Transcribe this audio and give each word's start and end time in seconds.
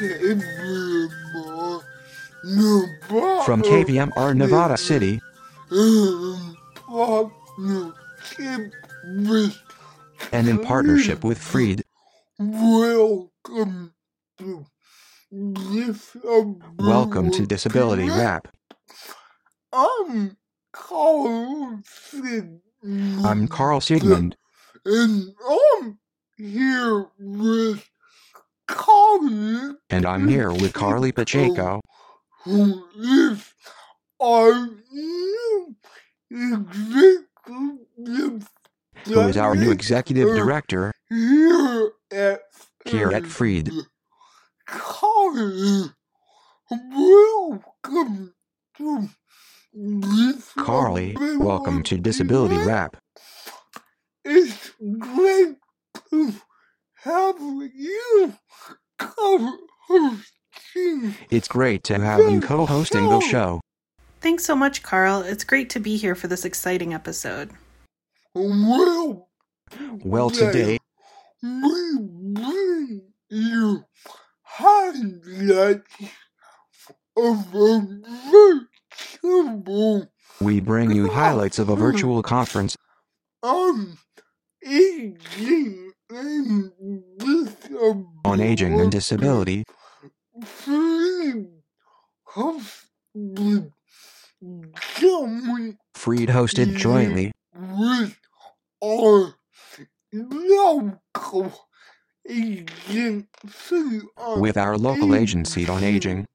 From 0.00 0.12
KVMR 3.60 4.34
Nevada 4.34 4.78
City, 4.78 5.20
and 10.32 10.48
in 10.48 10.58
partnership 10.60 11.22
with 11.22 11.36
Freed, 11.36 11.84
Welcome 12.38 13.92
to 14.38 14.64
Disability. 15.30 16.62
welcome 16.78 17.30
to 17.32 17.44
Disability 17.44 18.08
Rap. 18.08 18.48
I'm 19.70 20.38
Carl 20.72 21.82
Sigmund. 21.84 22.62
I'm 23.22 23.48
Carl 23.48 23.82
Sigmund, 23.82 24.34
And 24.86 25.34
I'm 25.46 25.98
here 26.38 27.06
with 27.18 27.89
Carly, 28.70 29.74
and 29.90 30.06
I'm 30.06 30.28
here 30.28 30.52
with 30.52 30.72
Carly 30.72 31.10
Pacheco, 31.10 31.80
who 32.44 32.84
is 32.96 33.52
our 34.20 34.68
new 34.92 35.76
executive 36.30 37.26
who 39.04 39.20
is 39.28 39.36
our 39.36 39.56
new 39.56 39.72
executive 39.72 40.28
director 40.28 40.36
director 40.36 40.92
here 41.08 41.92
at 42.12 42.42
here 42.86 43.10
at 43.10 43.26
Freed. 43.26 43.70
Carly, 44.66 45.90
welcome 46.70 48.34
to 48.76 49.08
Carly, 50.56 51.16
welcome 51.38 51.82
to 51.82 51.98
Disability 51.98 52.56
Rap. 52.58 52.96
It's 54.24 54.70
great 54.98 55.56
to 56.10 56.32
have 57.02 57.40
you 57.40 58.34
co-hosting. 58.98 60.24
It's 61.30 61.48
great 61.48 61.84
to 61.84 61.98
have 61.98 62.30
you 62.30 62.40
co 62.40 62.66
hosting 62.66 63.08
the 63.08 63.20
show. 63.20 63.60
Thanks 64.20 64.44
so 64.44 64.54
much, 64.54 64.82
Carl. 64.82 65.22
It's 65.22 65.44
great 65.44 65.70
to 65.70 65.80
be 65.80 65.96
here 65.96 66.14
for 66.14 66.28
this 66.28 66.44
exciting 66.44 66.92
episode. 66.92 67.50
Well, 68.34 69.28
Well, 70.04 70.30
today, 70.30 70.78
we 71.42 71.98
bring 72.00 73.02
you 73.30 73.84
highlights 74.42 75.88
of 77.16 77.54
a 77.54 77.80
virtual 79.22 80.10
we 80.40 80.60
bring 80.60 80.90
you 80.90 81.08
highlights 81.08 81.58
of 81.58 81.68
a 81.68 81.76
virtual 81.76 82.22
conference 82.22 82.76
um, 83.42 83.50
on 83.50 83.98
aging 84.64 85.16
and 85.16 85.18
disability. 85.20 85.99
On 88.24 88.40
aging 88.40 88.80
and 88.80 88.90
disability 88.90 89.62
Freed 90.44 91.46
hosted 92.26 93.70
jointly 94.98 95.76
Freed 95.94 96.28
hosted 96.30 96.76
jointly. 96.76 97.30
With 97.52 98.16
our 98.82 99.34
local 100.12 101.52
agency 102.28 104.00
on 104.16 104.40
with 104.40 104.56
our 104.56 104.76
local 104.76 105.14
agency 105.14 105.68
on 105.68 105.84
aging, 105.84 106.26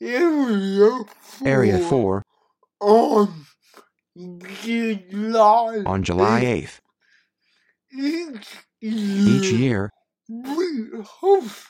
Area 0.00 1.04
4 1.20 1.48
Area 1.48 1.78
4, 1.78 2.22
on 2.80 3.46
July 4.62 5.82
on 5.84 6.02
July 6.04 6.44
8th. 6.44 6.80
Each 8.82 9.52
year, 9.52 9.90
we 10.28 10.88
host 11.02 11.66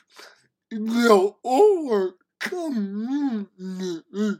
the 0.70 1.34
our 1.44 2.14
community 2.40 4.38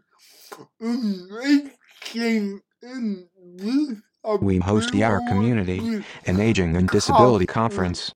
engaging 0.80 2.60
in 2.82 3.28
this 3.56 3.96
we 4.40 4.58
host 4.58 4.92
the 4.92 5.04
Our 5.04 5.20
Community 5.28 6.04
an 6.26 6.40
aging 6.40 6.76
and 6.76 6.88
disability 6.88 7.46
conference, 7.46 8.12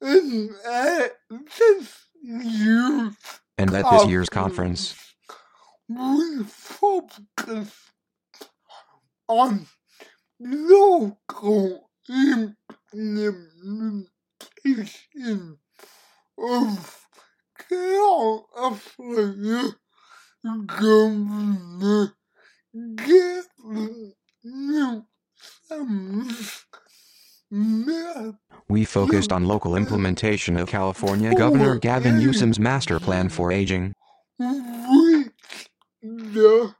And 0.00 0.50
at 0.66 1.12
this 1.30 1.94
year's 2.22 3.14
and 3.56 3.74
at 3.74 3.90
this 3.90 4.06
year's 4.06 4.28
conference, 4.28 4.94
we 5.88 6.44
focus 6.44 7.74
on 9.28 9.66
local 10.40 11.90
implementation 12.92 15.58
of 16.38 17.06
California 17.68 19.74
Governor 20.66 22.14
Gavin 22.94 24.14
we 28.68 28.84
focused 28.84 29.32
on 29.32 29.46
local 29.46 29.74
implementation 29.76 30.56
of 30.56 30.68
California 30.68 31.34
Governor 31.34 31.76
Gavin 31.78 32.18
Newsom's 32.18 32.60
master 32.60 33.00
plan 33.00 33.28
for 33.28 33.50
aging, 33.50 33.94
which 34.38 35.32
the 36.02 36.74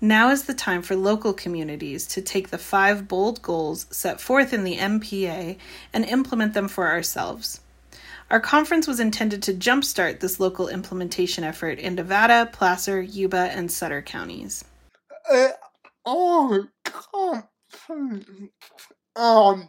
Now 0.00 0.30
is 0.30 0.44
the 0.44 0.54
time 0.54 0.80
for 0.80 0.96
local 0.96 1.34
communities 1.34 2.06
to 2.08 2.22
take 2.22 2.48
the 2.48 2.58
five 2.58 3.08
bold 3.08 3.42
goals 3.42 3.86
set 3.90 4.18
forth 4.18 4.54
in 4.54 4.64
the 4.64 4.78
MPA 4.78 5.58
and 5.92 6.04
implement 6.06 6.54
them 6.54 6.68
for 6.68 6.88
ourselves. 6.88 7.60
Our 8.32 8.40
conference 8.40 8.88
was 8.88 8.98
intended 8.98 9.42
to 9.42 9.52
jumpstart 9.52 10.20
this 10.20 10.40
local 10.40 10.68
implementation 10.68 11.44
effort 11.44 11.78
in 11.78 11.96
Nevada, 11.96 12.48
Placer, 12.50 13.02
Yuba, 13.02 13.50
and 13.52 13.70
Sutter 13.70 14.00
counties. 14.00 14.64
At 15.30 15.60
our 16.06 16.70
conference 16.82 18.24
on 19.14 19.68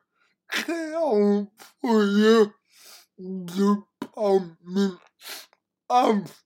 California 0.50 2.50
Department 3.44 4.98
of 5.90 6.40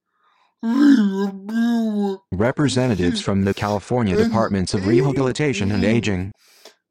Rehabilitation 0.61 2.19
representatives 2.33 3.21
from 3.21 3.45
the 3.45 3.55
California 3.55 4.17
Departments 4.17 4.75
of 4.75 4.85
Rehabilitation 4.87 5.71
and 5.71 5.85
Aging, 5.85 6.33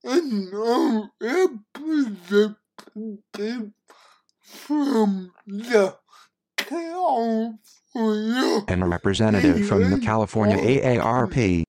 and 0.06 0.54
a 0.54 1.10
representative 1.22 2.56
from 4.42 5.34
the 5.46 5.98
California 6.56 7.60
and 8.69 8.81
a 8.81 8.86
representative 8.86 9.68
from 9.68 9.92
the 9.92 10.00
California 10.00 10.56
AARP. 10.57 11.66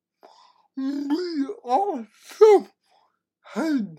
We 0.76 1.46
also 1.64 2.68
had 3.52 3.98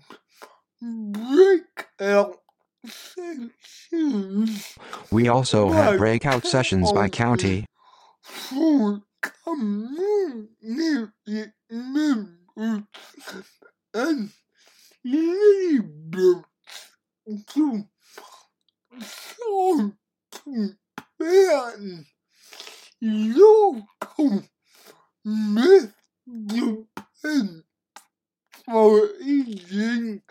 breakout 0.80 2.40
sessions 2.86 4.78
We 5.10 5.28
also 5.28 5.70
had 5.70 5.98
breakout 5.98 6.46
sessions 6.46 6.92
by 6.92 7.08
county 7.08 7.66
for 8.22 9.02
community 9.44 11.12
members 11.70 12.84
and 13.94 14.30
neighbors 15.04 16.44
to 17.48 17.84
start 19.02 19.92
to 20.32 20.74
plan 21.18 22.06
local 23.02 24.42
Oh, 28.72 29.08
for 29.08 29.14
aging 29.24 30.22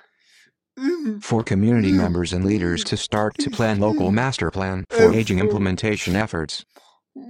for 1.20 1.44
community 1.44 1.92
members 1.92 2.32
and 2.32 2.46
leaders 2.46 2.86
to 2.86 2.96
start 2.96 3.38
to 3.40 3.50
plan 3.50 3.80
local 3.82 4.12
master 4.12 4.50
plan 4.50 4.86
for 4.90 5.14
aging 5.14 5.40
implementation 5.40 6.16
efforts. 6.16 6.64
We 7.14 7.24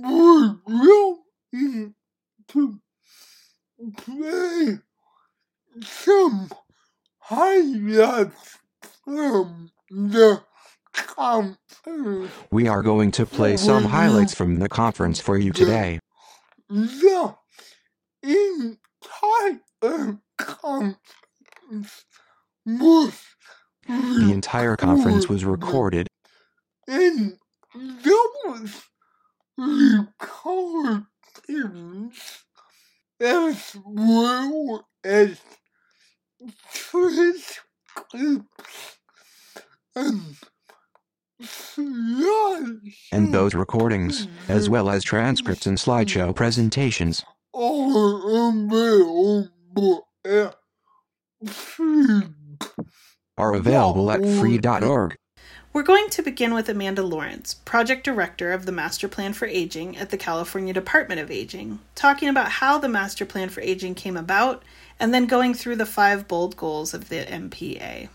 will 0.67 1.17
to 2.51 2.79
play 3.97 4.79
some 5.81 6.51
highlights 7.19 8.57
from 9.03 9.71
the 9.89 10.44
conference. 10.94 12.31
We 12.51 12.67
are 12.67 12.83
going 12.83 13.12
to 13.12 13.25
play 13.25 13.57
some 13.57 13.85
highlights 13.85 14.35
from 14.35 14.57
the 14.59 14.69
conference 14.69 15.19
for 15.19 15.38
you 15.38 15.51
today. 15.53 16.00
The 16.69 17.35
entire 18.21 19.59
Um, 19.81 20.21
the 23.87 24.29
entire 24.31 24.75
conference 24.75 25.29
was 25.29 25.45
recorded 25.45 26.07
and 26.87 27.37
those 28.03 28.83
recordings 29.57 31.07
as 33.21 33.75
well 33.85 34.87
as 35.03 35.39
transcripts 36.73 37.59
and 39.95 40.23
and 43.11 43.33
those 43.33 43.55
recordings, 43.55 44.27
as 44.49 44.69
well 44.69 44.89
as 44.89 45.03
transcripts 45.03 45.65
and 45.65 45.77
slideshow 45.77 46.35
presentations, 46.35 47.23
are 47.53 48.49
available. 48.49 49.47
Are 53.38 53.54
available 53.54 54.12
at 54.12 54.21
freed.org. 54.21 55.16
We're 55.71 55.83
going 55.83 56.10
to 56.10 56.24
begin 56.24 56.56
with 56.56 56.68
Amanda 56.68 57.04
Lawrence, 57.04 57.54
Project 57.54 58.04
Director 58.04 58.51
of 58.51 58.66
the 58.66 58.71
Master 58.71 59.07
Plan 59.07 59.33
for 59.33 59.45
Aging 59.45 59.98
at 59.98 60.10
the 60.10 60.18
California 60.18 60.74
Department 60.74 61.21
of 61.21 61.30
Aging, 61.30 61.80
talking 61.94 62.27
about 62.27 62.50
how 62.54 62.80
the 62.80 62.89
Master 62.89 63.24
Plan 63.25 63.50
for 63.50 63.62
Aging 63.62 63.94
came 63.94 64.18
about 64.18 64.63
and 65.00 65.13
then 65.13 65.27
going 65.27 65.54
through 65.54 65.75
the 65.75 65.86
five 65.86 66.27
bold 66.27 66.57
goals 66.57 66.94
of 66.95 67.10
the 67.10 67.24
MPA. 67.24 68.10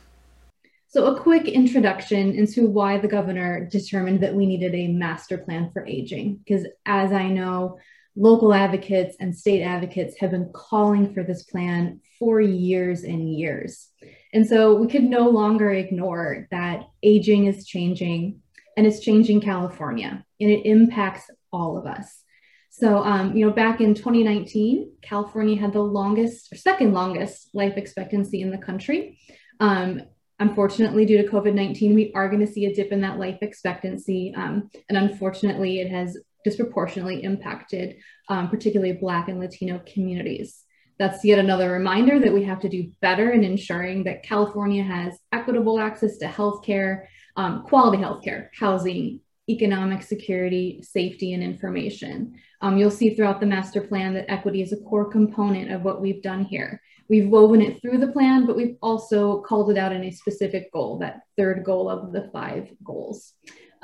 So, 0.89 1.07
a 1.07 1.21
quick 1.21 1.47
introduction 1.47 2.35
into 2.35 2.67
why 2.69 2.99
the 2.99 3.09
governor 3.09 3.65
determined 3.65 4.21
that 4.21 4.35
we 4.35 4.47
needed 4.47 4.75
a 4.75 4.89
master 4.89 5.39
plan 5.39 5.71
for 5.73 5.87
aging. 5.87 6.37
Because, 6.37 6.67
as 6.87 7.13
I 7.13 7.29
know, 7.29 7.79
local 8.17 8.53
advocates 8.55 9.17
and 9.21 9.37
state 9.37 9.63
advocates 9.63 10.17
have 10.21 10.31
been 10.31 10.51
calling 10.53 11.13
for 11.13 11.23
this 11.23 11.43
plan 11.45 12.01
for 12.19 12.41
years 12.41 13.03
and 13.03 13.33
years. 13.33 13.89
And 14.33 14.47
so, 14.47 14.75
we 14.75 14.89
could 14.89 15.05
no 15.05 15.29
longer 15.29 15.71
ignore 15.71 16.49
that 16.51 16.89
aging 17.03 17.47
is 17.47 17.67
changing 17.67 18.41
and 18.77 18.87
it's 18.87 19.01
changing 19.01 19.41
California 19.41 20.25
and 20.41 20.51
it 20.51 20.67
impacts 20.67 21.31
all 21.53 21.79
of 21.79 21.87
us. 21.87 22.23
So, 22.71 22.99
um, 22.99 23.37
you 23.37 23.47
know, 23.47 23.53
back 23.53 23.81
in 23.81 23.95
2019, 23.95 24.95
California 25.01 25.61
had 25.61 25.73
the 25.73 25.83
longest 25.83 26.53
or 26.53 26.57
second 26.57 26.93
longest 26.93 27.51
life 27.55 27.77
expectancy 27.77 28.41
in 28.41 28.51
the 28.51 28.59
country. 28.59 29.19
Um, 29.61 30.03
Unfortunately, 30.41 31.07
due 31.07 31.23
to 31.23 31.29
COVID 31.29 31.55
19, 31.55 31.95
we 31.95 32.13
are 32.13 32.29
going 32.29 32.45
to 32.45 32.53
see 32.53 32.67
a 32.67 32.75
dip 32.75 32.91
in 32.91 33.01
that 33.03 33.19
life 33.19 33.39
expectancy. 33.41 34.35
Um, 34.37 34.69
and 34.89 34.99
unfortunately, 34.99 35.81
it 35.81 35.91
has 35.91 36.19
disproportionately 36.45 37.23
impacted, 37.23 37.97
um, 38.29 38.49
particularly 38.49 38.93
Black 38.93 39.29
and 39.29 39.41
Latino 39.41 39.83
communities. 39.93 40.63
That's 40.99 41.25
yet 41.25 41.41
another 41.41 41.73
reminder 41.73 42.21
that 42.21 42.33
we 42.33 42.45
have 42.45 42.61
to 42.61 42.69
do 42.69 42.93
better 43.01 43.31
in 43.33 43.43
ensuring 43.43 44.05
that 44.05 44.23
California 44.23 44.85
has 44.85 45.19
equitable 45.33 45.81
access 45.81 46.19
to 46.19 46.27
healthcare, 46.27 47.07
um, 47.37 47.65
quality 47.65 47.99
healthcare, 47.99 48.49
housing, 48.57 49.21
economic 49.49 50.03
security, 50.03 50.81
safety, 50.83 51.33
and 51.33 51.43
information. 51.43 52.35
Um, 52.61 52.79
you'll 52.79 52.91
see 52.91 53.15
throughout 53.15 53.41
the 53.41 53.47
master 53.47 53.81
plan 53.81 54.15
that 54.15 54.31
equity 54.31 54.63
is 54.63 54.73
a 54.73 54.77
core 54.77 55.11
component 55.11 55.73
of 55.73 55.83
what 55.83 56.01
we've 56.01 56.23
done 56.23 56.45
here. 56.45 56.81
We've 57.09 57.29
woven 57.29 57.61
it 57.61 57.83
through 57.83 57.99
the 57.99 58.13
plan, 58.13 58.47
but 58.47 58.57
we've 58.57 58.77
also 58.81 59.43
called 59.43 59.71
it 59.71 59.77
out 59.77 59.93
in 59.93 60.05
a 60.05 60.11
specific 60.11 60.73
goal, 60.73 60.99
that 61.01 61.21
third 61.37 61.63
goal 61.65 61.91
of 61.91 62.13
the 62.13 62.31
five 62.33 62.69
goals. 62.83 63.35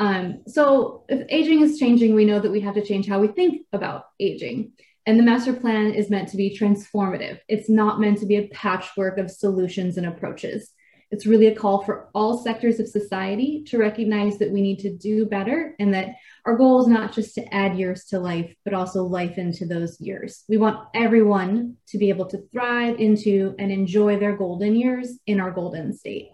Um, 0.01 0.41
so 0.47 1.05
if 1.11 1.27
aging 1.29 1.61
is 1.61 1.79
changing, 1.79 2.15
we 2.15 2.25
know 2.25 2.41
that 2.41 2.51
we 2.51 2.61
have 2.63 2.75
to 2.75 2.85
change 2.85 3.07
how 3.07 3.21
we 3.21 3.29
think 3.29 3.67
about 3.73 4.07
aging. 4.19 4.73
And 5.05 5.19
the 5.19 5.23
master 5.23 5.53
plan 5.53 5.93
is 5.93 6.09
meant 6.09 6.31
to 6.31 6.39
be 6.39 6.57
transformative. 6.59 7.39
It's 7.49 7.69
not 7.69 8.01
meant 8.01 8.19
to 8.19 8.27
be 8.27 8.37
a 8.37 8.49
patchwork 8.49 9.19
of 9.19 9.31
solutions 9.31 9.99
and 9.99 10.07
approaches. 10.07 10.73
It's 11.11 11.27
really 11.27 11.49
a 11.49 11.55
call 11.55 11.83
for 11.83 12.09
all 12.15 12.43
sectors 12.43 12.81
of 12.81 12.89
society 12.89 13.63
to 13.67 13.79
recognize 13.79 14.39
that 14.39 14.53
we 14.53 14.63
need 14.63 14.79
to 14.81 14.97
do 14.97 15.27
better 15.27 15.75
and 15.79 15.93
that 15.93 16.15
our 16.47 16.57
goal 16.57 16.81
is 16.81 16.87
not 16.87 17.13
just 17.13 17.35
to 17.35 17.55
add 17.55 17.77
years 17.77 18.05
to 18.07 18.21
life, 18.21 18.55
but 18.65 18.73
also 18.73 19.05
life 19.05 19.37
into 19.37 19.67
those 19.67 20.01
years. 20.01 20.45
We 20.49 20.57
want 20.57 20.89
everyone 20.95 21.77
to 21.89 21.99
be 21.99 22.09
able 22.09 22.27
to 22.27 22.47
thrive 22.53 22.99
into 22.99 23.55
and 23.59 23.71
enjoy 23.71 24.19
their 24.19 24.37
golden 24.37 24.77
years 24.77 25.19
in 25.27 25.41
our 25.41 25.51
golden 25.51 25.93
state. 25.93 26.31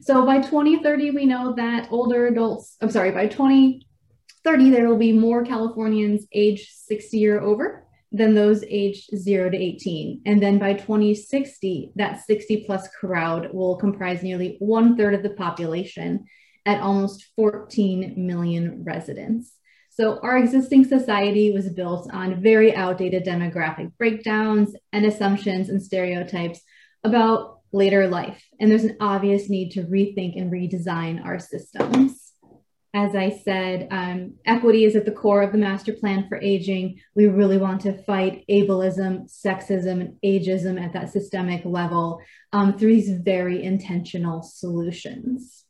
So 0.00 0.24
by 0.24 0.40
2030, 0.40 1.10
we 1.10 1.26
know 1.26 1.54
that 1.56 1.88
older 1.90 2.28
adults, 2.28 2.76
I'm 2.80 2.90
sorry, 2.90 3.10
by 3.10 3.26
2030, 3.26 4.70
there 4.70 4.88
will 4.88 4.96
be 4.96 5.12
more 5.12 5.44
Californians 5.44 6.26
age 6.32 6.70
60 6.72 7.26
or 7.28 7.40
over 7.40 7.84
than 8.12 8.34
those 8.34 8.64
aged 8.68 9.10
0 9.16 9.50
to 9.50 9.56
18. 9.56 10.22
And 10.24 10.42
then 10.42 10.58
by 10.58 10.74
2060, 10.74 11.92
that 11.96 12.24
60 12.24 12.64
plus 12.64 12.88
crowd 12.88 13.52
will 13.52 13.76
comprise 13.76 14.22
nearly 14.22 14.56
one 14.60 14.96
third 14.96 15.14
of 15.14 15.22
the 15.22 15.30
population 15.30 16.24
at 16.64 16.80
almost 16.80 17.26
14 17.36 18.14
million 18.16 18.84
residents. 18.84 19.52
So, 19.90 20.20
our 20.20 20.38
existing 20.38 20.84
society 20.84 21.50
was 21.50 21.70
built 21.70 22.08
on 22.12 22.40
very 22.40 22.74
outdated 22.74 23.24
demographic 23.24 23.90
breakdowns 23.98 24.76
and 24.92 25.04
assumptions 25.04 25.70
and 25.70 25.82
stereotypes 25.82 26.60
about 27.02 27.57
later 27.72 28.08
life. 28.08 28.42
And 28.60 28.70
there's 28.70 28.84
an 28.84 28.96
obvious 29.00 29.48
need 29.48 29.70
to 29.72 29.82
rethink 29.82 30.40
and 30.40 30.52
redesign 30.52 31.24
our 31.24 31.38
systems 31.38 32.28
as 32.94 33.14
I 33.14 33.30
said, 33.44 33.88
um, 33.90 34.34
equity 34.46 34.84
is 34.84 34.96
at 34.96 35.04
the 35.04 35.12
core 35.12 35.42
of 35.42 35.52
the 35.52 35.58
master 35.58 35.92
plan 35.92 36.26
for 36.28 36.40
aging. 36.40 37.00
We 37.14 37.26
really 37.26 37.58
want 37.58 37.82
to 37.82 38.02
fight 38.04 38.44
ableism, 38.50 39.30
sexism, 39.30 40.00
and 40.00 40.16
ageism 40.24 40.82
at 40.82 40.94
that 40.94 41.12
systemic 41.12 41.64
level 41.64 42.20
um, 42.52 42.78
through 42.78 42.94
these 42.94 43.10
very 43.10 43.62
intentional 43.62 44.42
solutions. 44.42 45.64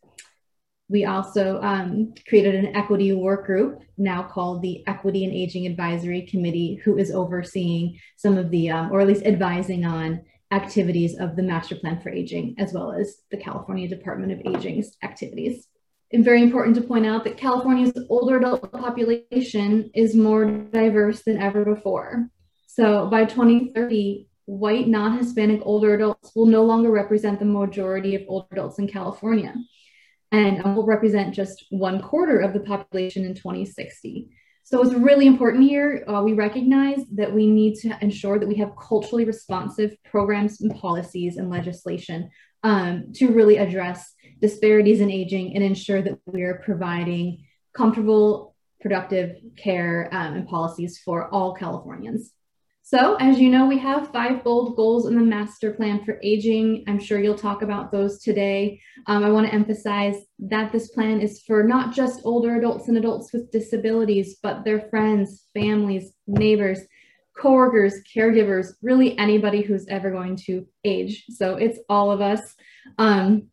We 0.88 1.04
also 1.04 1.60
um, 1.60 2.14
created 2.28 2.54
an 2.54 2.74
equity 2.74 3.12
work 3.12 3.46
group 3.46 3.82
now 3.98 4.22
called 4.22 4.62
the 4.62 4.86
Equity 4.86 5.24
and 5.24 5.34
Aging 5.34 5.66
Advisory 5.66 6.22
Committee, 6.22 6.80
who 6.82 6.96
is 6.96 7.10
overseeing 7.10 7.98
some 8.16 8.38
of 8.38 8.50
the, 8.50 8.70
um, 8.70 8.92
or 8.92 9.00
at 9.00 9.08
least 9.08 9.26
advising 9.26 9.84
on 9.84 10.22
activities 10.50 11.18
of 11.18 11.36
the 11.36 11.42
Master 11.42 11.76
Plan 11.76 12.00
for 12.00 12.10
Aging, 12.10 12.54
as 12.58 12.72
well 12.72 12.92
as 12.92 13.18
the 13.30 13.36
California 13.36 13.88
Department 13.88 14.32
of 14.32 14.54
Aging's 14.54 14.96
activities 15.02 15.68
and 16.12 16.24
very 16.24 16.42
important 16.42 16.74
to 16.76 16.82
point 16.82 17.06
out 17.06 17.24
that 17.24 17.36
California's 17.36 17.92
older 18.08 18.38
adult 18.38 18.72
population 18.72 19.90
is 19.94 20.14
more 20.14 20.46
diverse 20.46 21.22
than 21.22 21.38
ever 21.38 21.64
before. 21.64 22.28
So 22.66 23.08
by 23.08 23.24
2030, 23.24 24.28
white 24.46 24.88
non 24.88 25.18
Hispanic 25.18 25.60
older 25.64 25.94
adults 25.94 26.32
will 26.34 26.46
no 26.46 26.64
longer 26.64 26.90
represent 26.90 27.38
the 27.38 27.44
majority 27.44 28.14
of 28.14 28.22
older 28.26 28.46
adults 28.52 28.78
in 28.78 28.88
California 28.88 29.54
and 30.32 30.62
will 30.74 30.86
represent 30.86 31.34
just 31.34 31.66
one 31.70 32.00
quarter 32.00 32.40
of 32.40 32.52
the 32.52 32.60
population 32.60 33.24
in 33.24 33.34
2060. 33.34 34.28
So 34.70 34.82
it's 34.82 34.92
really 34.92 35.26
important 35.26 35.64
here. 35.64 36.04
Uh, 36.06 36.20
we 36.22 36.34
recognize 36.34 37.02
that 37.14 37.32
we 37.32 37.46
need 37.46 37.76
to 37.76 37.96
ensure 38.02 38.38
that 38.38 38.46
we 38.46 38.56
have 38.56 38.76
culturally 38.76 39.24
responsive 39.24 39.96
programs 40.04 40.60
and 40.60 40.78
policies 40.78 41.38
and 41.38 41.48
legislation 41.48 42.28
um, 42.64 43.10
to 43.14 43.28
really 43.28 43.56
address 43.56 44.12
disparities 44.42 45.00
in 45.00 45.10
aging 45.10 45.54
and 45.54 45.64
ensure 45.64 46.02
that 46.02 46.18
we 46.26 46.42
are 46.42 46.60
providing 46.66 47.46
comfortable, 47.74 48.54
productive 48.82 49.36
care 49.56 50.10
um, 50.12 50.34
and 50.34 50.46
policies 50.46 50.98
for 51.02 51.32
all 51.32 51.54
Californians. 51.54 52.34
So, 52.90 53.16
as 53.16 53.38
you 53.38 53.50
know, 53.50 53.66
we 53.66 53.76
have 53.80 54.14
five 54.14 54.42
bold 54.42 54.74
goals 54.74 55.08
in 55.08 55.14
the 55.14 55.20
master 55.20 55.72
plan 55.74 56.02
for 56.06 56.18
aging. 56.22 56.84
I'm 56.88 56.98
sure 56.98 57.20
you'll 57.20 57.34
talk 57.34 57.60
about 57.60 57.92
those 57.92 58.18
today. 58.22 58.80
Um, 59.06 59.22
I 59.22 59.28
want 59.28 59.46
to 59.46 59.52
emphasize 59.52 60.16
that 60.38 60.72
this 60.72 60.88
plan 60.92 61.20
is 61.20 61.42
for 61.42 61.62
not 61.64 61.94
just 61.94 62.22
older 62.24 62.56
adults 62.56 62.88
and 62.88 62.96
adults 62.96 63.30
with 63.30 63.52
disabilities, 63.52 64.38
but 64.42 64.64
their 64.64 64.88
friends, 64.88 65.48
families, 65.52 66.14
neighbors, 66.26 66.80
coworkers, 67.36 67.96
caregivers, 68.16 68.68
really 68.80 69.18
anybody 69.18 69.60
who's 69.60 69.86
ever 69.88 70.10
going 70.10 70.36
to 70.46 70.66
age. 70.82 71.26
So, 71.28 71.56
it's 71.56 71.80
all 71.90 72.10
of 72.10 72.22
us. 72.22 72.54
Um, 72.96 73.48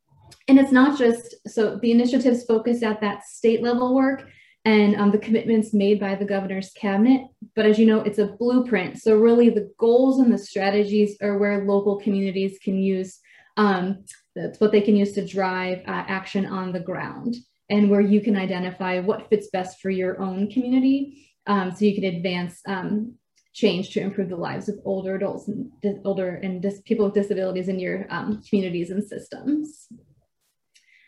and 0.48 0.58
it's 0.58 0.72
not 0.72 0.98
just 0.98 1.36
so 1.46 1.78
the 1.82 1.92
initiatives 1.92 2.46
focus 2.46 2.84
at 2.84 3.02
that 3.02 3.26
state 3.26 3.62
level 3.62 3.96
work 3.96 4.30
and 4.66 4.96
um, 4.96 5.12
the 5.12 5.18
commitments 5.20 5.74
made 5.74 6.00
by 6.00 6.16
the 6.16 6.26
governor's 6.26 6.72
cabinet. 6.72 7.22
But 7.56 7.68
as 7.68 7.78
you 7.78 7.86
know, 7.86 8.02
it's 8.02 8.18
a 8.18 8.28
blueprint. 8.28 9.02
So, 9.02 9.16
really, 9.16 9.50
the 9.50 9.72
goals 9.78 10.20
and 10.20 10.34
the 10.34 10.38
strategies 10.38 11.18
are 11.22 11.38
where 11.38 11.66
local 11.66 12.00
communities 12.00 12.58
can 12.62 12.78
use 12.78 13.20
um, 13.58 14.04
That's 14.36 14.60
what 14.60 14.72
they 14.72 14.82
can 14.82 14.96
use 14.96 15.14
to 15.14 15.26
drive 15.26 15.80
uh, 15.80 16.04
action 16.08 16.46
on 16.46 16.74
the 16.74 16.80
ground 16.80 17.36
and 17.70 17.90
where 17.90 18.02
you 18.02 18.22
can 18.22 18.36
identify 18.36 19.00
what 19.00 19.30
fits 19.30 19.48
best 19.52 19.80
for 19.80 19.90
your 19.90 20.22
own 20.22 20.52
community 20.52 21.32
um, 21.48 21.72
so 21.72 21.86
you 21.86 21.96
can 21.96 22.04
advance 22.04 22.62
um, 22.68 23.16
change 23.54 23.92
to 23.92 24.02
improve 24.02 24.30
the 24.30 24.36
lives 24.36 24.68
of 24.68 24.78
older 24.84 25.16
adults 25.16 25.48
and 25.48 25.72
older 26.04 26.36
and 26.44 26.66
people 26.84 27.06
with 27.06 27.14
disabilities 27.14 27.70
in 27.70 27.80
your 27.80 28.06
um, 28.10 28.42
communities 28.48 28.90
and 28.90 29.04
systems. 29.04 29.88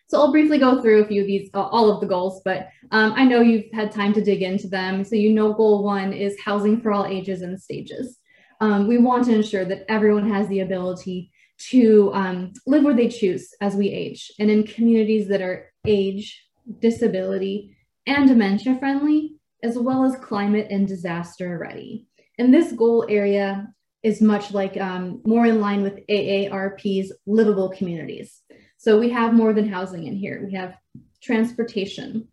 So 0.07 0.19
I'll 0.19 0.31
briefly 0.31 0.57
go 0.57 0.81
through 0.81 1.03
a 1.03 1.07
few 1.07 1.21
of 1.21 1.27
these, 1.27 1.49
uh, 1.53 1.63
all 1.63 1.91
of 1.91 1.99
the 1.99 2.07
goals, 2.07 2.41
but 2.45 2.69
um, 2.91 3.13
I 3.15 3.25
know 3.25 3.41
you've 3.41 3.71
had 3.73 3.91
time 3.91 4.13
to 4.13 4.23
dig 4.23 4.41
into 4.41 4.67
them. 4.67 5.03
So 5.03 5.15
you 5.15 5.33
know 5.33 5.53
goal 5.53 5.83
one 5.83 6.13
is 6.13 6.39
housing 6.43 6.79
for 6.79 6.93
all 6.93 7.05
ages 7.05 7.41
and 7.41 7.61
stages. 7.61 8.17
Um, 8.61 8.87
we 8.87 8.97
want 8.97 9.25
to 9.25 9.35
ensure 9.35 9.65
that 9.65 9.85
everyone 9.89 10.29
has 10.29 10.47
the 10.47 10.61
ability 10.61 11.31
to 11.69 12.11
um, 12.13 12.53
live 12.65 12.83
where 12.83 12.95
they 12.95 13.09
choose 13.09 13.53
as 13.61 13.75
we 13.75 13.89
age 13.89 14.31
and 14.39 14.49
in 14.49 14.63
communities 14.63 15.27
that 15.27 15.41
are 15.41 15.71
age, 15.85 16.41
disability, 16.79 17.75
and 18.05 18.27
dementia 18.27 18.77
friendly, 18.79 19.35
as 19.63 19.77
well 19.77 20.05
as 20.05 20.15
climate 20.17 20.67
and 20.69 20.87
disaster 20.87 21.57
ready. 21.57 22.05
And 22.37 22.53
this 22.53 22.71
goal 22.71 23.05
area 23.09 23.67
is 24.03 24.21
much 24.21 24.53
like 24.53 24.77
um, 24.77 25.21
more 25.25 25.45
in 25.45 25.59
line 25.59 25.81
with 25.81 25.99
AARP's 26.07 27.11
livable 27.25 27.69
communities. 27.69 28.41
So 28.87 28.97
we 28.97 29.09
have 29.09 29.33
more 29.33 29.51
than 29.51 29.67
housing 29.67 30.07
in 30.07 30.15
here. 30.15 30.41
We 30.45 30.53
have 30.53 30.77
transportation 31.21 32.29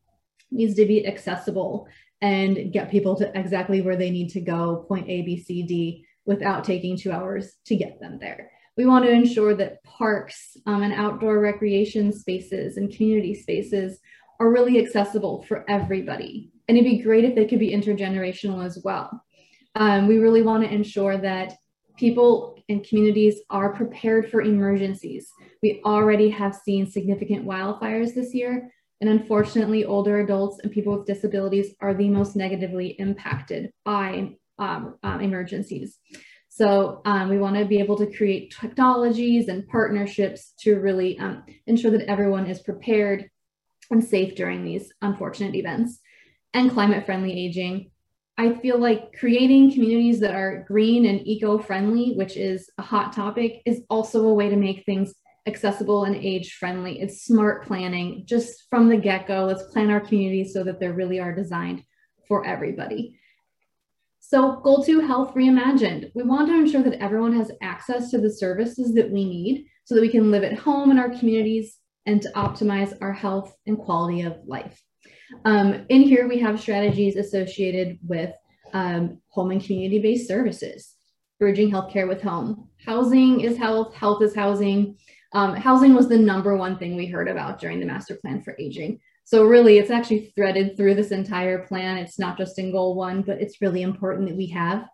needs 0.52 0.76
to 0.76 0.86
be 0.86 1.04
accessible 1.04 1.88
and 2.20 2.72
get 2.72 2.92
people 2.92 3.16
to 3.16 3.36
exactly 3.36 3.82
where 3.82 3.96
they 3.96 4.08
need 4.08 4.28
to 4.34 4.40
go, 4.40 4.84
point 4.86 5.08
A, 5.08 5.22
B, 5.22 5.36
C, 5.36 5.64
D, 5.64 6.06
without 6.26 6.62
taking 6.62 6.96
two 6.96 7.10
hours 7.10 7.54
to 7.64 7.74
get 7.74 7.98
them 7.98 8.20
there. 8.20 8.52
We 8.76 8.86
want 8.86 9.04
to 9.04 9.10
ensure 9.10 9.56
that 9.56 9.82
parks 9.82 10.56
um, 10.66 10.84
and 10.84 10.92
outdoor 10.92 11.40
recreation 11.40 12.12
spaces 12.12 12.76
and 12.76 12.94
community 12.94 13.34
spaces 13.34 13.98
are 14.38 14.52
really 14.52 14.78
accessible 14.78 15.42
for 15.48 15.68
everybody. 15.68 16.52
And 16.68 16.78
it'd 16.78 16.88
be 16.88 17.02
great 17.02 17.24
if 17.24 17.34
they 17.34 17.46
could 17.46 17.58
be 17.58 17.72
intergenerational 17.72 18.64
as 18.64 18.80
well. 18.84 19.24
Um, 19.74 20.06
we 20.06 20.18
really 20.18 20.42
want 20.42 20.62
to 20.62 20.72
ensure 20.72 21.18
that 21.18 21.54
people 21.96 22.54
and 22.68 22.86
communities 22.86 23.40
are 23.50 23.74
prepared 23.74 24.30
for 24.30 24.40
emergencies. 24.40 25.30
We 25.64 25.80
already 25.82 26.28
have 26.28 26.54
seen 26.54 26.86
significant 26.86 27.46
wildfires 27.46 28.14
this 28.14 28.34
year, 28.34 28.70
and 29.00 29.08
unfortunately, 29.08 29.86
older 29.86 30.20
adults 30.20 30.58
and 30.62 30.70
people 30.70 30.94
with 30.94 31.06
disabilities 31.06 31.74
are 31.80 31.94
the 31.94 32.10
most 32.10 32.36
negatively 32.36 32.88
impacted 32.98 33.72
by 33.82 34.36
um, 34.58 34.96
um, 35.02 35.22
emergencies. 35.22 35.96
So 36.50 37.00
um, 37.06 37.30
we 37.30 37.38
want 37.38 37.56
to 37.56 37.64
be 37.64 37.78
able 37.78 37.96
to 37.96 38.14
create 38.14 38.54
technologies 38.60 39.48
and 39.48 39.66
partnerships 39.66 40.52
to 40.58 40.80
really 40.80 41.18
um, 41.18 41.44
ensure 41.66 41.92
that 41.92 42.10
everyone 42.10 42.44
is 42.44 42.60
prepared 42.60 43.30
and 43.90 44.04
safe 44.04 44.34
during 44.34 44.66
these 44.66 44.92
unfortunate 45.00 45.54
events. 45.54 45.98
And 46.52 46.70
climate 46.70 47.06
friendly 47.06 47.32
aging 47.32 47.90
I 48.36 48.54
feel 48.54 48.78
like 48.78 49.16
creating 49.18 49.72
communities 49.72 50.18
that 50.20 50.34
are 50.34 50.64
green 50.66 51.06
and 51.06 51.24
eco 51.24 51.56
friendly, 51.56 52.14
which 52.14 52.36
is 52.36 52.68
a 52.78 52.82
hot 52.82 53.12
topic, 53.12 53.62
is 53.64 53.82
also 53.88 54.26
a 54.26 54.34
way 54.34 54.48
to 54.48 54.56
make 54.56 54.84
things 54.84 55.14
accessible 55.46 56.04
and 56.04 56.16
age 56.16 56.54
friendly. 56.54 57.00
It's 57.00 57.24
smart 57.24 57.66
planning 57.66 58.24
just 58.26 58.64
from 58.70 58.88
the 58.88 58.96
get 58.96 59.26
go. 59.26 59.44
Let's 59.44 59.64
plan 59.64 59.90
our 59.90 60.00
communities 60.00 60.52
so 60.52 60.64
that 60.64 60.80
they 60.80 60.88
really 60.88 61.20
are 61.20 61.34
designed 61.34 61.84
for 62.26 62.46
everybody. 62.46 63.18
So, 64.20 64.60
goal 64.60 64.82
two 64.82 65.00
health 65.00 65.34
reimagined. 65.34 66.10
We 66.14 66.22
want 66.22 66.48
to 66.48 66.54
ensure 66.54 66.82
that 66.82 67.02
everyone 67.02 67.36
has 67.36 67.52
access 67.62 68.10
to 68.10 68.18
the 68.18 68.32
services 68.32 68.94
that 68.94 69.10
we 69.10 69.24
need 69.24 69.66
so 69.84 69.94
that 69.94 70.00
we 70.00 70.08
can 70.08 70.30
live 70.30 70.44
at 70.44 70.58
home 70.58 70.90
in 70.90 70.98
our 70.98 71.10
communities 71.10 71.76
and 72.06 72.22
to 72.22 72.30
optimize 72.30 72.96
our 73.02 73.12
health 73.12 73.54
and 73.66 73.78
quality 73.78 74.22
of 74.22 74.38
life. 74.46 74.82
Um, 75.44 75.86
in 75.88 76.02
here, 76.02 76.26
we 76.26 76.38
have 76.40 76.60
strategies 76.60 77.16
associated 77.16 77.98
with 78.02 78.34
um, 78.72 79.20
home 79.28 79.50
and 79.50 79.62
community 79.62 80.00
based 80.00 80.26
services, 80.26 80.94
bridging 81.38 81.70
healthcare 81.70 82.08
with 82.08 82.22
home. 82.22 82.68
Housing 82.84 83.40
is 83.40 83.56
health, 83.56 83.94
health 83.94 84.22
is 84.22 84.34
housing. 84.34 84.96
Um, 85.34 85.54
housing 85.56 85.94
was 85.94 86.08
the 86.08 86.16
number 86.16 86.56
one 86.56 86.78
thing 86.78 86.96
we 86.96 87.06
heard 87.06 87.28
about 87.28 87.60
during 87.60 87.80
the 87.80 87.86
master 87.86 88.14
plan 88.14 88.42
for 88.42 88.56
aging. 88.58 89.00
So, 89.24 89.44
really, 89.44 89.78
it's 89.78 89.90
actually 89.90 90.32
threaded 90.36 90.76
through 90.76 90.94
this 90.94 91.10
entire 91.10 91.66
plan. 91.66 91.98
It's 91.98 92.18
not 92.18 92.38
just 92.38 92.58
in 92.58 92.72
goal 92.72 92.94
one, 92.94 93.22
but 93.22 93.40
it's 93.40 93.60
really 93.60 93.82
important 93.82 94.28
that 94.28 94.36
we 94.36 94.46
have 94.48 94.86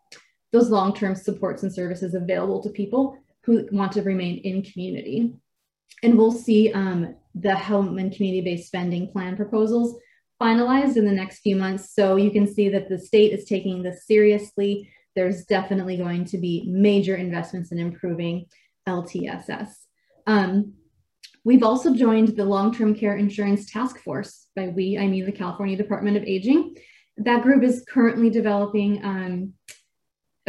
those 0.53 0.71
long 0.71 0.95
term 0.95 1.15
supports 1.15 1.63
and 1.63 1.73
services 1.73 2.15
available 2.15 2.63
to 2.63 2.71
people 2.71 3.19
who 3.45 3.69
want 3.73 3.93
to 3.93 4.03
remain 4.03 4.39
in 4.39 4.63
community. 4.63 5.35
And 6.03 6.17
we'll 6.17 6.33
see 6.33 6.73
um, 6.73 7.15
the 7.35 7.57
home 7.57 7.99
and 7.99 8.15
community 8.15 8.43
based 8.43 8.67
spending 8.67 9.11
plan 9.11 9.37
proposals 9.37 9.97
finalized 10.41 10.97
in 10.97 11.05
the 11.05 11.13
next 11.13 11.41
few 11.41 11.57
months. 11.57 11.95
So 11.95 12.17
you 12.17 12.31
can 12.31 12.47
see 12.47 12.69
that 12.71 12.89
the 12.89 12.99
state 12.99 13.33
is 13.33 13.45
taking 13.45 13.83
this 13.83 14.07
seriously. 14.07 14.91
There's 15.15 15.45
definitely 15.45 15.97
going 15.97 16.25
to 16.27 16.39
be 16.39 16.65
major 16.69 17.17
investments 17.17 17.73
in 17.73 17.79
improving 17.79 18.47
LTSS. 18.89 19.69
Um, 20.27 20.75
we've 21.45 21.63
also 21.63 21.95
joined 21.95 22.37
the 22.37 22.45
Long-Term 22.45 22.95
Care 22.95 23.17
Insurance 23.17 23.71
Task 23.71 23.99
Force. 24.03 24.47
By 24.57 24.69
we, 24.69 24.99
I 24.99 25.07
mean 25.07 25.27
the 25.27 25.33
California 25.33 25.77
Department 25.77 26.17
of 26.17 26.25
Aging. 26.25 26.77
That 27.17 27.43
group 27.43 27.63
is 27.63 27.85
currently 27.89 28.31
developing 28.31 29.05
um, 29.05 29.53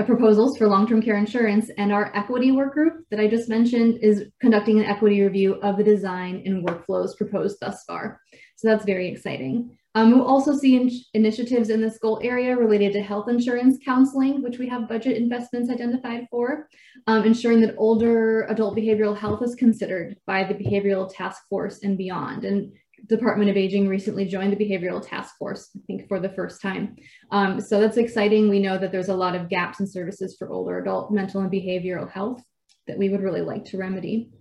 proposals 0.06 0.58
for 0.58 0.68
long-term 0.68 1.02
care 1.02 1.18
insurance 1.18 1.70
and 1.78 1.92
our 1.92 2.16
equity 2.16 2.52
work 2.52 2.74
group 2.74 3.06
that 3.10 3.20
I 3.20 3.28
just 3.28 3.50
mentioned 3.50 4.00
is 4.02 4.26
conducting 4.40 4.80
an 4.80 4.86
equity 4.86 5.22
review 5.22 5.56
of 5.62 5.78
the 5.78 5.84
design 5.84 6.44
and 6.46 6.68
workflows 6.68 7.18
proposed 7.18 7.58
thus 7.60 7.84
far. 7.86 8.20
So 8.56 8.68
that's 8.68 8.86
very 8.86 9.10
exciting. 9.10 9.78
Um, 9.94 10.12
we'll 10.12 10.26
also 10.26 10.56
see 10.56 10.78
in 10.78 10.90
initiatives 11.14 11.70
in 11.70 11.82
this 11.82 11.98
goal 11.98 12.22
area 12.24 12.56
related 12.56 12.94
to 12.94 13.02
health 13.02 13.28
insurance 13.28 13.78
counseling, 13.84 14.42
which 14.42 14.58
we 14.58 14.70
have 14.70 14.88
budget 14.88 15.18
investments 15.18 15.70
identified 15.70 16.28
for, 16.32 16.70
um, 17.08 17.26
ensuring 17.26 17.60
that 17.62 17.76
older 17.78 18.44
adult 18.44 18.78
behavioral 18.78 19.18
health 19.18 19.44
is 19.44 19.56
considered 19.56 20.16
by 20.26 20.46
the 20.46 20.54
behavioral 20.54 21.12
task 21.14 21.42
force 21.50 21.84
and 21.84 21.98
beyond. 21.98 22.46
And 22.46 22.72
Department 23.08 23.50
of 23.50 23.58
Aging 23.58 23.88
recently 23.88 24.26
joined 24.26 24.54
the 24.54 24.64
behavioral 24.64 25.06
task 25.06 25.36
force, 25.38 25.70
I 25.76 25.80
think 25.88 26.08
for 26.08 26.20
the 26.20 26.30
first 26.30 26.62
time. 26.62 26.96
Um, 27.32 27.60
so 27.60 27.80
that's 27.80 27.98
exciting. 27.98 28.50
We 28.50 28.60
know 28.60 28.78
that 28.78 28.92
there's 28.92 29.10
a 29.10 29.16
lot 29.16 29.36
of 29.36 29.50
gaps 29.50 29.80
in 29.80 29.88
services 29.88 30.36
for 30.38 30.50
older 30.50 30.80
adult 30.80 31.12
mental 31.12 31.42
and 31.42 31.52
behavioral 31.52 32.10
health 32.10 32.42
that 32.88 32.98
we 32.98 33.10
would 33.10 33.22
really 33.22 33.42
like 33.42 33.66
to 33.66 33.78
remedy. 33.78 34.32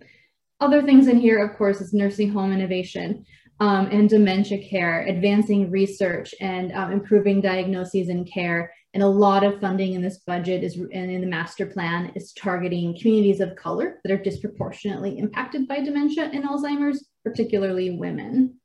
Other 0.59 0.83
things 0.83 1.07
in 1.07 1.19
here, 1.19 1.43
of 1.43 1.57
course, 1.57 1.81
is 1.81 1.93
nursing 1.93 2.31
home 2.31 2.53
innovation 2.53 3.25
um, 3.59 3.87
and 3.91 4.09
dementia 4.09 4.67
care, 4.67 5.05
advancing 5.07 5.71
research 5.71 6.33
and 6.39 6.71
um, 6.73 6.91
improving 6.91 7.41
diagnoses 7.41 8.09
and 8.09 8.31
care. 8.31 8.73
And 8.93 9.01
a 9.01 9.07
lot 9.07 9.43
of 9.43 9.61
funding 9.61 9.93
in 9.93 10.01
this 10.01 10.19
budget 10.19 10.63
is 10.63 10.75
and 10.75 11.09
in 11.11 11.21
the 11.21 11.27
master 11.27 11.65
plan 11.65 12.11
is 12.15 12.33
targeting 12.33 12.97
communities 12.99 13.39
of 13.39 13.55
color 13.55 13.99
that 14.03 14.11
are 14.11 14.21
disproportionately 14.21 15.17
impacted 15.17 15.67
by 15.67 15.79
dementia 15.79 16.29
and 16.33 16.43
Alzheimer's, 16.43 17.07
particularly 17.23 17.91
women. 17.91 18.59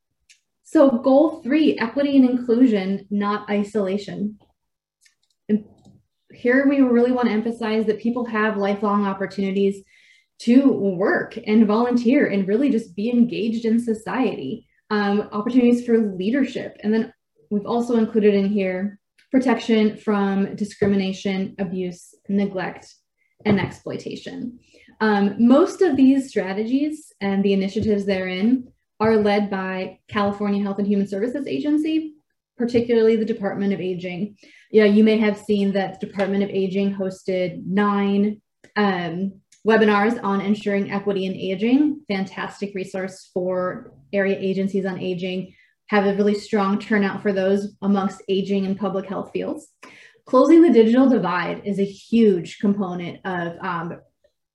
So 0.64 0.90
goal 0.90 1.42
three, 1.42 1.78
equity 1.78 2.16
and 2.16 2.28
inclusion, 2.28 3.06
not 3.09 3.49
isolation. 3.49 4.38
And 5.49 5.64
here 6.33 6.66
we 6.68 6.80
really 6.80 7.12
want 7.12 7.28
to 7.28 7.35
emphasize 7.35 7.87
that 7.87 8.00
people 8.00 8.25
have 8.25 8.56
lifelong 8.56 9.06
opportunities 9.06 9.85
to 10.40 10.73
work 10.73 11.38
and 11.47 11.68
volunteer 11.68 12.26
and 12.26 12.49
really 12.49 12.68
just 12.68 12.97
be 12.97 13.11
engaged 13.11 13.64
in 13.64 13.78
society 13.78 14.66
um, 14.90 15.28
opportunities 15.33 15.87
for 15.87 15.99
leadership. 15.99 16.76
And 16.83 16.92
then 16.92 17.12
we've 17.49 17.64
also 17.64 17.97
included 17.97 18.35
in 18.35 18.49
here 18.49 18.99
protection 19.30 19.97
from 19.97 20.54
discrimination, 20.56 21.54
abuse, 21.59 22.14
neglect, 22.28 22.95
and 23.45 23.61
exploitation. 23.61 24.59
Um, 25.00 25.37
most 25.38 25.83
of 25.83 25.97
these 25.97 26.28
strategies 26.28 27.12
and 27.21 27.45
the 27.45 27.52
initiatives 27.52 28.06
therein 28.06 28.73
are 28.99 29.16
led 29.16 29.50
by 29.50 29.99
California 30.09 30.62
Health 30.62 30.78
and 30.78 30.87
Human 30.87 31.06
Services 31.06 31.47
Agency, 31.47 32.14
particularly 32.56 33.16
the 33.16 33.25
Department 33.25 33.75
of 33.75 33.80
Aging. 33.80 34.37
Yeah, 34.71 34.85
you 34.85 35.04
may 35.04 35.18
have 35.18 35.38
seen 35.38 35.73
that 35.73 36.00
the 36.00 36.06
Department 36.06 36.42
of 36.42 36.50
Aging 36.50 36.95
hosted 36.95 37.66
nine 37.66 38.40
um, 38.75 39.40
webinars 39.66 40.23
on 40.23 40.40
ensuring 40.40 40.90
equity 40.90 41.26
in 41.26 41.35
aging, 41.35 42.00
fantastic 42.09 42.75
resource 42.75 43.30
for 43.35 43.92
area 44.12 44.37
agencies 44.38 44.87
on 44.87 45.00
aging, 45.00 45.54
have 45.88 46.07
a 46.07 46.14
really 46.14 46.35
strong 46.35 46.78
turnout 46.78 47.23
for 47.23 47.33
those 47.33 47.76
amongst 47.83 48.23
aging 48.28 48.66
and 48.66 48.78
public 48.78 49.07
health 49.07 49.31
fields. 49.33 49.69
Closing 50.26 50.62
the 50.62 50.73
digital 50.73 51.09
divide 51.09 51.62
is 51.64 51.78
a 51.78 51.85
huge 51.85 52.59
component 52.59 53.25
of 53.25 53.57
um, 53.61 54.00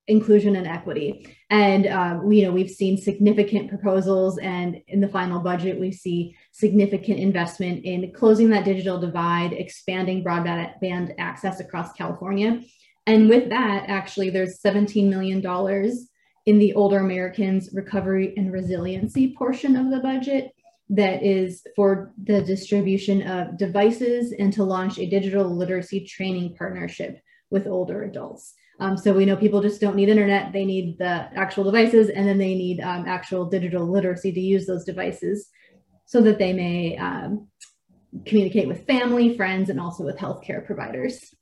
inclusion 0.07 0.57
and 0.57 0.67
equity. 0.67 1.37
And 1.49 1.87
um, 1.87 2.25
we, 2.25 2.39
you 2.39 2.45
know, 2.45 2.51
we've 2.51 2.69
seen 2.69 2.97
significant 2.97 3.69
proposals, 3.69 4.37
and 4.39 4.81
in 4.87 4.99
the 4.99 5.07
final 5.07 5.39
budget, 5.39 5.79
we 5.79 5.91
see 5.91 6.35
significant 6.51 7.19
investment 7.19 7.85
in 7.85 8.11
closing 8.11 8.49
that 8.49 8.65
digital 8.65 8.99
divide, 8.99 9.53
expanding 9.53 10.23
broadband 10.23 11.13
access 11.17 11.61
across 11.61 11.93
California, 11.93 12.61
and 13.07 13.29
with 13.29 13.49
that, 13.49 13.85
actually, 13.87 14.29
there's 14.29 14.61
$17 14.61 15.09
million 15.09 15.39
in 16.45 16.59
the 16.59 16.73
older 16.73 16.99
Americans 16.99 17.69
recovery 17.73 18.33
and 18.37 18.51
resiliency 18.51 19.35
portion 19.35 19.75
of 19.75 19.89
the 19.89 19.99
budget 19.99 20.51
that 20.91 21.23
is 21.23 21.63
for 21.75 22.11
the 22.21 22.41
distribution 22.41 23.21
of 23.23 23.57
devices 23.57 24.33
and 24.37 24.51
to 24.53 24.63
launch 24.63 24.99
a 24.99 25.09
digital 25.09 25.49
literacy 25.49 26.05
training 26.05 26.53
partnership 26.57 27.21
with 27.49 27.65
older 27.65 28.03
adults. 28.03 28.53
Um, 28.79 28.97
so 28.97 29.13
we 29.13 29.25
know 29.25 29.37
people 29.37 29.61
just 29.61 29.79
don't 29.79 29.95
need 29.95 30.09
internet, 30.09 30.51
they 30.51 30.65
need 30.65 30.97
the 30.97 31.29
actual 31.35 31.63
devices, 31.63 32.09
and 32.09 32.27
then 32.27 32.37
they 32.37 32.55
need 32.55 32.81
um, 32.81 33.05
actual 33.07 33.45
digital 33.45 33.87
literacy 33.87 34.33
to 34.33 34.39
use 34.39 34.65
those 34.65 34.83
devices 34.83 35.49
so 36.05 36.19
that 36.21 36.37
they 36.37 36.51
may 36.51 36.97
um, 36.97 37.47
communicate 38.25 38.67
with 38.67 38.85
family, 38.85 39.37
friends, 39.37 39.69
and 39.69 39.79
also 39.79 40.03
with 40.03 40.17
healthcare 40.17 40.65
providers. 40.65 41.33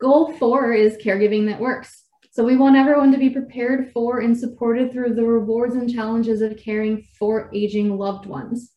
Goal 0.00 0.36
four 0.36 0.72
is 0.72 0.96
caregiving 0.96 1.46
that 1.46 1.60
works. 1.60 2.02
So 2.32 2.44
we 2.44 2.56
want 2.56 2.76
everyone 2.76 3.12
to 3.12 3.18
be 3.18 3.30
prepared 3.30 3.92
for 3.92 4.20
and 4.20 4.36
supported 4.36 4.90
through 4.90 5.14
the 5.14 5.24
rewards 5.24 5.76
and 5.76 5.92
challenges 5.92 6.42
of 6.42 6.58
caring 6.58 7.06
for 7.18 7.48
aging 7.54 7.96
loved 7.96 8.26
ones. 8.26 8.71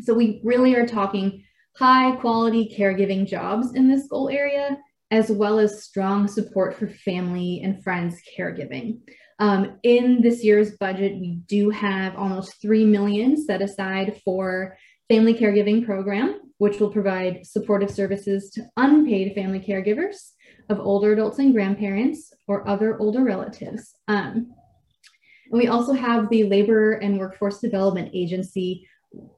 So 0.00 0.14
we 0.14 0.40
really 0.44 0.74
are 0.74 0.86
talking 0.86 1.44
high 1.76 2.16
quality 2.16 2.74
caregiving 2.76 3.26
jobs 3.26 3.74
in 3.74 3.88
this 3.88 4.08
goal 4.08 4.28
area 4.28 4.78
as 5.10 5.30
well 5.30 5.58
as 5.58 5.84
strong 5.84 6.28
support 6.28 6.76
for 6.76 6.88
family 6.88 7.60
and 7.64 7.82
friends 7.82 8.20
caregiving. 8.36 8.98
Um, 9.38 9.78
in 9.82 10.20
this 10.20 10.44
year's 10.44 10.76
budget, 10.76 11.20
we 11.20 11.40
do 11.46 11.70
have 11.70 12.16
almost 12.16 12.60
3 12.60 12.84
million 12.84 13.42
set 13.42 13.62
aside 13.62 14.20
for 14.24 14.76
family 15.08 15.32
caregiving 15.32 15.86
program, 15.86 16.40
which 16.58 16.80
will 16.80 16.90
provide 16.90 17.46
supportive 17.46 17.90
services 17.90 18.50
to 18.50 18.66
unpaid 18.76 19.34
family 19.34 19.60
caregivers 19.60 20.32
of 20.68 20.80
older 20.80 21.12
adults 21.12 21.38
and 21.38 21.54
grandparents 21.54 22.32
or 22.46 22.68
other 22.68 22.98
older 22.98 23.24
relatives. 23.24 23.94
Um, 24.08 24.52
and 25.50 25.58
we 25.58 25.68
also 25.68 25.92
have 25.92 26.28
the 26.28 26.44
Labor 26.44 26.94
and 26.94 27.18
Workforce 27.18 27.60
Development 27.60 28.10
Agency 28.12 28.86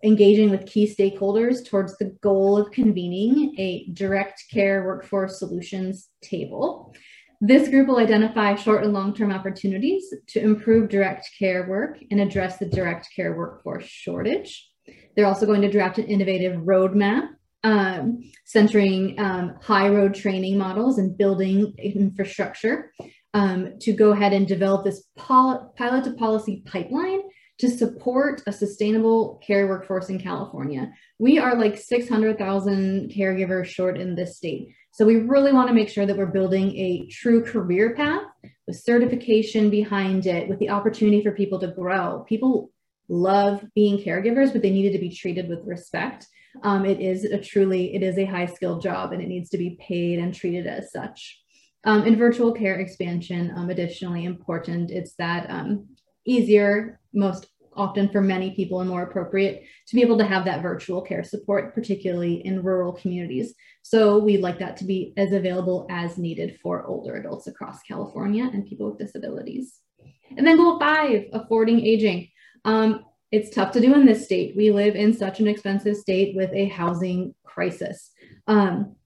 engaging 0.02 0.50
with 0.50 0.66
key 0.66 0.92
stakeholders 0.92 1.66
towards 1.66 1.96
the 1.98 2.16
goal 2.20 2.56
of 2.56 2.70
convening 2.72 3.54
a 3.58 3.86
direct 3.92 4.44
care 4.50 4.84
workforce 4.84 5.38
solutions 5.38 6.08
table. 6.22 6.94
This 7.40 7.68
group 7.68 7.88
will 7.88 7.98
identify 7.98 8.54
short 8.54 8.84
and 8.84 8.92
long 8.92 9.14
term 9.14 9.32
opportunities 9.32 10.12
to 10.28 10.40
improve 10.40 10.90
direct 10.90 11.30
care 11.38 11.66
work 11.68 11.98
and 12.10 12.20
address 12.20 12.58
the 12.58 12.66
direct 12.66 13.08
care 13.14 13.34
workforce 13.34 13.86
shortage. 13.86 14.68
They're 15.14 15.26
also 15.26 15.46
going 15.46 15.62
to 15.62 15.70
draft 15.70 15.98
an 15.98 16.06
innovative 16.06 16.60
roadmap 16.60 17.28
um, 17.62 18.20
centering 18.44 19.18
um, 19.18 19.56
high 19.62 19.88
road 19.88 20.14
training 20.14 20.58
models 20.58 20.98
and 20.98 21.16
building 21.16 21.74
infrastructure 21.78 22.92
um, 23.34 23.74
to 23.80 23.92
go 23.92 24.12
ahead 24.12 24.32
and 24.32 24.46
develop 24.46 24.84
this 24.84 25.04
pilot 25.16 26.04
to 26.04 26.12
policy 26.14 26.62
pipeline 26.66 27.20
to 27.60 27.70
support 27.70 28.42
a 28.46 28.52
sustainable 28.52 29.40
care 29.46 29.66
workforce 29.66 30.08
in 30.08 30.18
California. 30.18 30.92
We 31.18 31.38
are 31.38 31.54
like 31.56 31.78
600,000 31.78 33.10
caregivers 33.10 33.66
short 33.66 33.98
in 33.98 34.14
this 34.14 34.36
state. 34.36 34.74
So 34.92 35.06
we 35.06 35.16
really 35.16 35.52
want 35.52 35.68
to 35.68 35.74
make 35.74 35.88
sure 35.88 36.06
that 36.06 36.16
we're 36.16 36.26
building 36.26 36.76
a 36.76 37.06
true 37.06 37.44
career 37.44 37.94
path 37.94 38.24
with 38.66 38.80
certification 38.80 39.70
behind 39.70 40.26
it, 40.26 40.48
with 40.48 40.58
the 40.58 40.70
opportunity 40.70 41.22
for 41.22 41.32
people 41.32 41.60
to 41.60 41.68
grow. 41.68 42.24
People 42.28 42.70
love 43.08 43.64
being 43.74 43.98
caregivers, 43.98 44.52
but 44.52 44.62
they 44.62 44.70
needed 44.70 44.92
to 44.92 44.98
be 44.98 45.14
treated 45.14 45.48
with 45.48 45.66
respect. 45.66 46.26
Um, 46.62 46.84
it 46.84 47.00
is 47.00 47.24
a 47.24 47.38
truly, 47.38 47.94
it 47.94 48.02
is 48.02 48.18
a 48.18 48.24
high 48.24 48.46
skilled 48.46 48.82
job 48.82 49.12
and 49.12 49.22
it 49.22 49.28
needs 49.28 49.50
to 49.50 49.58
be 49.58 49.78
paid 49.80 50.18
and 50.18 50.34
treated 50.34 50.66
as 50.66 50.90
such. 50.90 51.40
Um, 51.84 52.02
and 52.02 52.18
virtual 52.18 52.52
care 52.52 52.78
expansion, 52.78 53.52
um, 53.56 53.70
additionally 53.70 54.24
important. 54.24 54.90
It's 54.90 55.14
that 55.14 55.48
um, 55.48 55.88
easier, 56.30 57.00
most 57.12 57.46
often 57.74 58.08
for 58.08 58.20
many 58.20 58.50
people 58.50 58.80
and 58.80 58.90
more 58.90 59.02
appropriate 59.02 59.64
to 59.86 59.94
be 59.94 60.02
able 60.02 60.18
to 60.18 60.24
have 60.24 60.44
that 60.44 60.62
virtual 60.62 61.00
care 61.00 61.24
support, 61.24 61.74
particularly 61.74 62.44
in 62.44 62.62
rural 62.62 62.92
communities. 62.92 63.54
So 63.82 64.18
we'd 64.18 64.42
like 64.42 64.58
that 64.58 64.76
to 64.78 64.84
be 64.84 65.12
as 65.16 65.32
available 65.32 65.86
as 65.90 66.18
needed 66.18 66.58
for 66.62 66.86
older 66.86 67.16
adults 67.16 67.46
across 67.46 67.82
California 67.82 68.48
and 68.52 68.66
people 68.66 68.90
with 68.90 68.98
disabilities. 68.98 69.78
And 70.36 70.46
then 70.46 70.56
goal 70.56 70.78
five, 70.78 71.24
affording 71.32 71.80
aging. 71.84 72.28
Um, 72.64 73.04
it's 73.32 73.54
tough 73.54 73.72
to 73.72 73.80
do 73.80 73.94
in 73.94 74.06
this 74.06 74.24
state. 74.24 74.56
We 74.56 74.70
live 74.72 74.96
in 74.96 75.12
such 75.14 75.40
an 75.40 75.46
expensive 75.46 75.96
state 75.96 76.36
with 76.36 76.50
a 76.52 76.66
housing 76.66 77.34
crisis. 77.44 78.10
Um, 78.46 78.96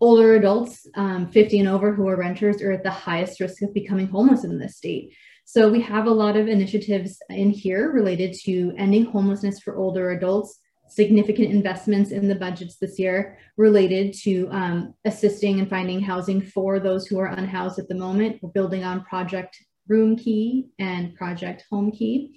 older 0.00 0.34
adults, 0.34 0.86
um, 0.94 1.30
50 1.30 1.60
and 1.60 1.68
over, 1.68 1.92
who 1.92 2.08
are 2.08 2.16
renters, 2.16 2.62
are 2.62 2.72
at 2.72 2.84
the 2.84 2.90
highest 2.90 3.40
risk 3.40 3.62
of 3.62 3.74
becoming 3.74 4.06
homeless 4.06 4.44
in 4.44 4.58
this 4.58 4.76
state. 4.76 5.14
So 5.44 5.68
we 5.68 5.80
have 5.82 6.06
a 6.06 6.10
lot 6.10 6.36
of 6.36 6.48
initiatives 6.48 7.18
in 7.28 7.50
here 7.50 7.92
related 7.92 8.34
to 8.44 8.72
ending 8.78 9.04
homelessness 9.04 9.60
for 9.60 9.76
older 9.76 10.10
adults, 10.10 10.58
significant 10.88 11.50
investments 11.50 12.10
in 12.10 12.28
the 12.28 12.34
budgets 12.34 12.76
this 12.76 12.98
year 12.98 13.38
related 13.56 14.14
to 14.22 14.48
um, 14.50 14.94
assisting 15.04 15.60
and 15.60 15.68
finding 15.68 16.00
housing 16.00 16.40
for 16.40 16.80
those 16.80 17.06
who 17.06 17.18
are 17.18 17.26
unhoused 17.26 17.78
at 17.78 17.88
the 17.88 17.94
moment. 17.94 18.38
We're 18.42 18.50
building 18.50 18.84
on 18.84 19.04
Project 19.04 19.56
Roomkey 19.90 20.68
and 20.78 21.14
Project 21.14 21.64
Homekey. 21.70 22.30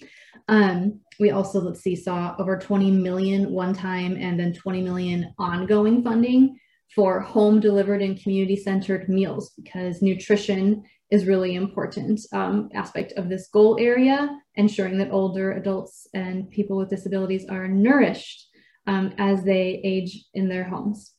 Um, 0.50 1.00
we 1.20 1.32
also, 1.32 1.62
let's 1.62 1.82
see, 1.82 1.96
saw 1.96 2.36
over 2.40 2.58
20 2.58 2.92
million 2.92 3.52
one 3.52 3.74
time 3.74 4.18
and 4.20 4.40
then 4.40 4.54
20 4.54 4.82
million 4.82 5.34
ongoing 5.40 6.04
funding 6.04 6.60
for 6.94 7.20
home 7.20 7.60
delivered 7.60 8.02
and 8.02 8.22
community 8.22 8.56
centered 8.56 9.10
meals 9.10 9.52
because 9.52 10.02
nutrition 10.02 10.84
is 11.10 11.26
really 11.26 11.56
important 11.56 12.20
um, 12.34 12.70
aspect 12.74 13.14
of 13.14 13.30
this 13.30 13.48
goal 13.48 13.78
area, 13.80 14.38
ensuring 14.56 14.98
that 14.98 15.12
older 15.12 15.54
adults 15.54 16.08
and 16.14 16.50
people 16.50 16.78
with 16.78 16.90
disabilities 16.90 17.46
are 17.50 17.68
nourished 17.68 18.48
um, 18.88 19.14
as 19.18 19.44
they 19.44 19.82
age 19.84 20.26
in 20.34 20.50
their 20.50 20.66
homes. 20.66 21.14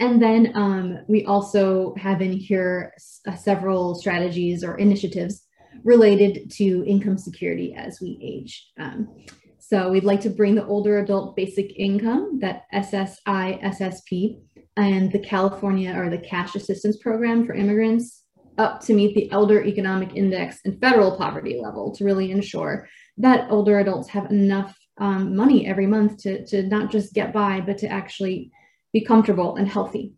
And 0.00 0.22
then 0.22 0.52
um, 0.54 0.98
we 1.08 1.26
also 1.26 1.94
have 1.98 2.22
in 2.22 2.32
here 2.32 2.94
uh, 3.26 3.36
several 3.36 3.94
strategies 3.94 4.64
or 4.64 4.78
initiatives 4.78 5.42
related 5.84 6.50
to 6.52 6.84
income 6.86 7.18
security 7.18 7.74
as 7.74 8.00
we 8.00 8.18
age. 8.22 8.66
Um, 8.78 9.24
so 9.58 9.90
we'd 9.90 10.04
like 10.04 10.20
to 10.22 10.30
bring 10.30 10.54
the 10.54 10.66
older 10.66 11.00
adult 11.00 11.36
basic 11.36 11.76
income, 11.76 12.38
that 12.40 12.62
SSI 12.72 13.62
SSP, 13.62 14.40
and 14.76 15.10
the 15.10 15.18
California 15.18 15.94
or 15.96 16.08
the 16.08 16.18
cash 16.18 16.54
assistance 16.54 16.98
program 16.98 17.46
for 17.46 17.54
immigrants 17.54 18.22
up 18.58 18.80
to 18.82 18.94
meet 18.94 19.14
the 19.14 19.30
elder 19.30 19.62
economic 19.64 20.14
index 20.14 20.60
and 20.64 20.80
federal 20.80 21.16
poverty 21.16 21.60
level 21.62 21.94
to 21.94 22.04
really 22.04 22.30
ensure 22.30 22.88
that 23.18 23.50
older 23.50 23.78
adults 23.78 24.08
have 24.08 24.30
enough 24.30 24.76
um, 24.98 25.36
money 25.36 25.66
every 25.66 25.86
month 25.86 26.22
to, 26.22 26.44
to 26.46 26.62
not 26.62 26.90
just 26.90 27.14
get 27.14 27.32
by, 27.32 27.60
but 27.60 27.78
to 27.78 27.88
actually 27.88 28.50
be 28.92 29.04
comfortable 29.04 29.56
and 29.56 29.68
healthy. 29.68 30.14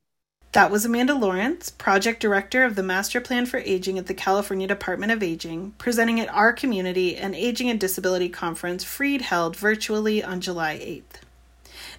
That 0.52 0.70
was 0.70 0.86
Amanda 0.86 1.14
Lawrence, 1.14 1.70
Project 1.70 2.20
Director 2.20 2.64
of 2.64 2.74
the 2.74 2.82
Master 2.82 3.20
Plan 3.20 3.44
for 3.44 3.58
Aging 3.58 3.98
at 3.98 4.06
the 4.06 4.14
California 4.14 4.66
Department 4.66 5.12
of 5.12 5.22
Aging, 5.22 5.74
presenting 5.76 6.20
at 6.20 6.32
our 6.32 6.54
community 6.54 7.16
and 7.16 7.34
Aging 7.34 7.68
and 7.68 7.78
Disability 7.78 8.30
Conference 8.30 8.82
Freed 8.82 9.20
held 9.20 9.56
virtually 9.56 10.24
on 10.24 10.40
July 10.40 10.78
8th. 10.78 11.27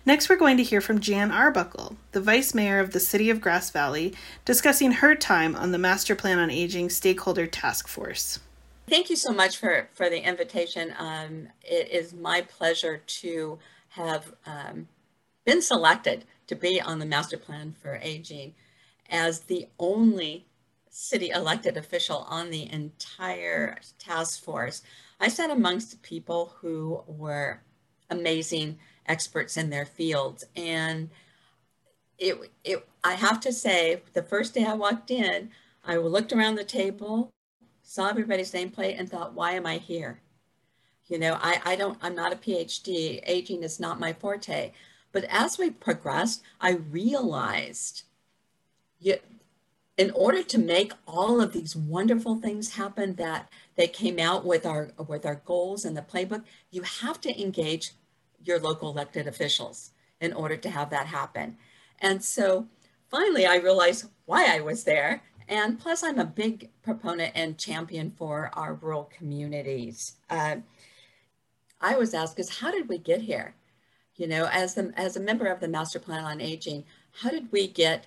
Next, 0.06 0.30
we're 0.30 0.38
going 0.38 0.58
to 0.58 0.64
hear 0.64 0.82
from 0.82 1.00
Jan 1.00 1.30
Arbuckle, 1.30 1.98
the 2.14 2.22
Vice 2.22 2.56
Mayor 2.56 2.80
of 2.80 2.94
the 2.94 3.00
City 3.00 3.30
of 3.30 3.42
Grass 3.42 3.70
Valley, 3.70 4.14
discussing 4.46 4.94
her 4.94 5.14
time 5.14 5.56
on 5.56 5.72
the 5.72 5.78
Master 5.78 6.16
Plan 6.16 6.40
on 6.40 6.50
Aging 6.50 6.90
Stakeholder 6.90 7.46
Task 7.46 7.88
Force. 7.88 8.40
Thank 8.88 9.10
you 9.10 9.18
so 9.18 9.32
much 9.32 9.58
for, 9.58 9.90
for 9.94 10.10
the 10.10 10.26
invitation. 10.26 10.94
Um, 10.98 11.50
it 11.62 11.90
is 11.92 12.14
my 12.14 12.42
pleasure 12.42 13.02
to 13.06 13.60
have 13.90 14.34
um, 14.46 14.88
been 15.46 15.62
selected 15.62 16.26
to 16.48 16.56
be 16.56 16.80
on 16.82 17.00
the 17.00 17.06
Master 17.06 17.38
Plan 17.38 17.76
for 17.80 18.00
Aging 18.02 18.56
as 19.10 19.42
the 19.42 19.68
only 19.78 20.46
city 20.90 21.30
elected 21.30 21.78
official 21.78 22.26
on 22.30 22.50
the 22.50 22.72
entire 22.72 23.78
task 24.00 24.42
force. 24.42 24.82
I 25.20 25.28
sat 25.28 25.50
amongst 25.50 26.02
people 26.02 26.54
who 26.62 27.04
were 27.06 27.62
amazing 28.10 28.80
experts 29.10 29.58
in 29.58 29.70
their 29.70 29.86
fields. 29.86 30.46
And 30.56 31.10
it, 32.18 32.38
it, 32.64 32.88
I 33.04 33.14
have 33.14 33.42
to 33.42 33.52
say, 33.52 34.02
the 34.14 34.24
first 34.24 34.54
day 34.54 34.64
I 34.64 34.74
walked 34.74 35.12
in, 35.12 35.50
I 35.86 35.98
looked 35.98 36.32
around 36.32 36.56
the 36.56 36.64
table, 36.64 37.32
saw 37.82 38.10
everybody's 38.10 38.54
nameplate, 38.54 38.98
and 38.98 39.10
thought, 39.10 39.34
why 39.34 39.54
am 39.54 39.66
I 39.66 39.78
here? 39.78 40.22
You 41.08 41.18
know, 41.18 41.38
I, 41.42 41.60
I 41.66 41.76
don't, 41.76 41.98
I'm 42.02 42.16
not 42.16 42.34
a 42.34 42.36
PhD. 42.36 43.22
Aging 43.26 43.64
is 43.64 43.80
not 43.80 44.00
my 44.00 44.14
forte. 44.14 44.72
But 45.12 45.26
as 45.26 45.58
we 45.58 45.72
progressed, 45.72 46.44
I 46.62 46.72
realized 46.74 48.04
you, 49.00 49.18
in 49.98 50.12
order 50.12 50.44
to 50.44 50.58
make 50.58 50.94
all 51.08 51.42
of 51.42 51.52
these 51.52 51.76
wonderful 51.76 52.36
things 52.36 52.76
happen 52.76 53.16
that 53.16 53.50
they 53.76 53.88
came 53.88 54.20
out 54.20 54.46
with 54.46 54.66
our 54.66 54.92
with 55.08 55.26
our 55.26 55.42
goals 55.46 55.84
and 55.84 55.98
the 55.98 56.02
playbook, 56.02 56.44
you 56.72 56.84
have 56.84 57.20
to 57.22 57.42
engage 57.42 57.92
your 58.44 58.60
local 58.60 58.90
elected 58.90 59.28
officials 59.28 59.92
in 60.22 60.34
order 60.34 60.58
to 60.58 60.70
have 60.70 60.90
that 60.90 61.08
happen. 61.08 61.58
And 62.00 62.24
so 62.24 62.68
finally, 63.10 63.46
I 63.46 63.56
realized 63.56 64.10
why 64.26 64.56
I 64.56 64.60
was 64.60 64.84
there. 64.84 65.24
And 65.48 65.80
plus, 65.80 66.04
I'm 66.04 66.20
a 66.20 66.26
big 66.26 66.70
proponent 66.84 67.32
and 67.36 67.58
champion 67.58 68.12
for 68.12 68.52
our 68.54 68.76
rural 68.76 69.12
communities. 69.18 70.18
Uh, 70.30 70.58
I 71.82 71.98
was 71.98 72.14
asked, 72.14 72.40
is 72.40 72.60
how 72.60 72.72
did 72.72 72.88
we 72.88 72.98
get 72.98 73.22
here? 73.22 73.56
You 74.16 74.28
know, 74.28 74.48
as, 74.52 74.76
the, 74.76 74.94
as 74.96 75.16
a 75.16 75.22
member 75.22 75.48
of 75.48 75.60
the 75.60 75.68
Master 75.68 75.98
Plan 75.98 76.24
on 76.24 76.42
Aging, 76.42 76.84
how 77.12 77.30
did 77.30 77.52
we 77.52 77.68
get 77.68 78.06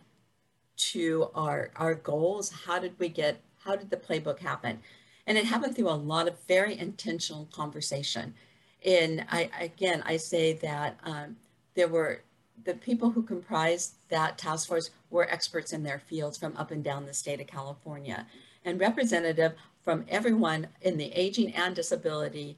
to 0.76 1.30
our, 1.34 1.70
our 1.76 1.94
goals? 1.94 2.50
How 2.66 2.78
did 2.78 2.98
we 2.98 3.08
get, 3.08 3.40
how 3.64 3.76
did 3.76 3.90
the 3.90 3.96
playbook 3.96 4.38
happen? 4.38 4.80
And 5.26 5.38
it 5.38 5.46
happened 5.46 5.74
through 5.74 5.88
a 5.88 5.92
lot 5.92 6.28
of 6.28 6.34
very 6.46 6.78
intentional 6.78 7.48
conversation. 7.52 8.34
And 8.84 9.24
I, 9.30 9.50
again, 9.60 10.02
I 10.04 10.16
say 10.16 10.54
that 10.54 10.98
um, 11.04 11.36
there 11.74 11.88
were 11.88 12.22
the 12.64 12.74
people 12.74 13.10
who 13.10 13.22
comprised 13.22 13.94
that 14.08 14.38
task 14.38 14.68
force 14.68 14.90
were 15.10 15.28
experts 15.30 15.72
in 15.72 15.82
their 15.82 15.98
fields 15.98 16.38
from 16.38 16.56
up 16.56 16.70
and 16.70 16.82
down 16.84 17.06
the 17.06 17.14
state 17.14 17.40
of 17.40 17.46
California 17.46 18.26
and 18.64 18.78
representative 18.78 19.52
from 19.82 20.04
everyone 20.08 20.68
in 20.80 20.96
the 20.96 21.12
aging 21.12 21.52
and 21.54 21.74
disability 21.74 22.56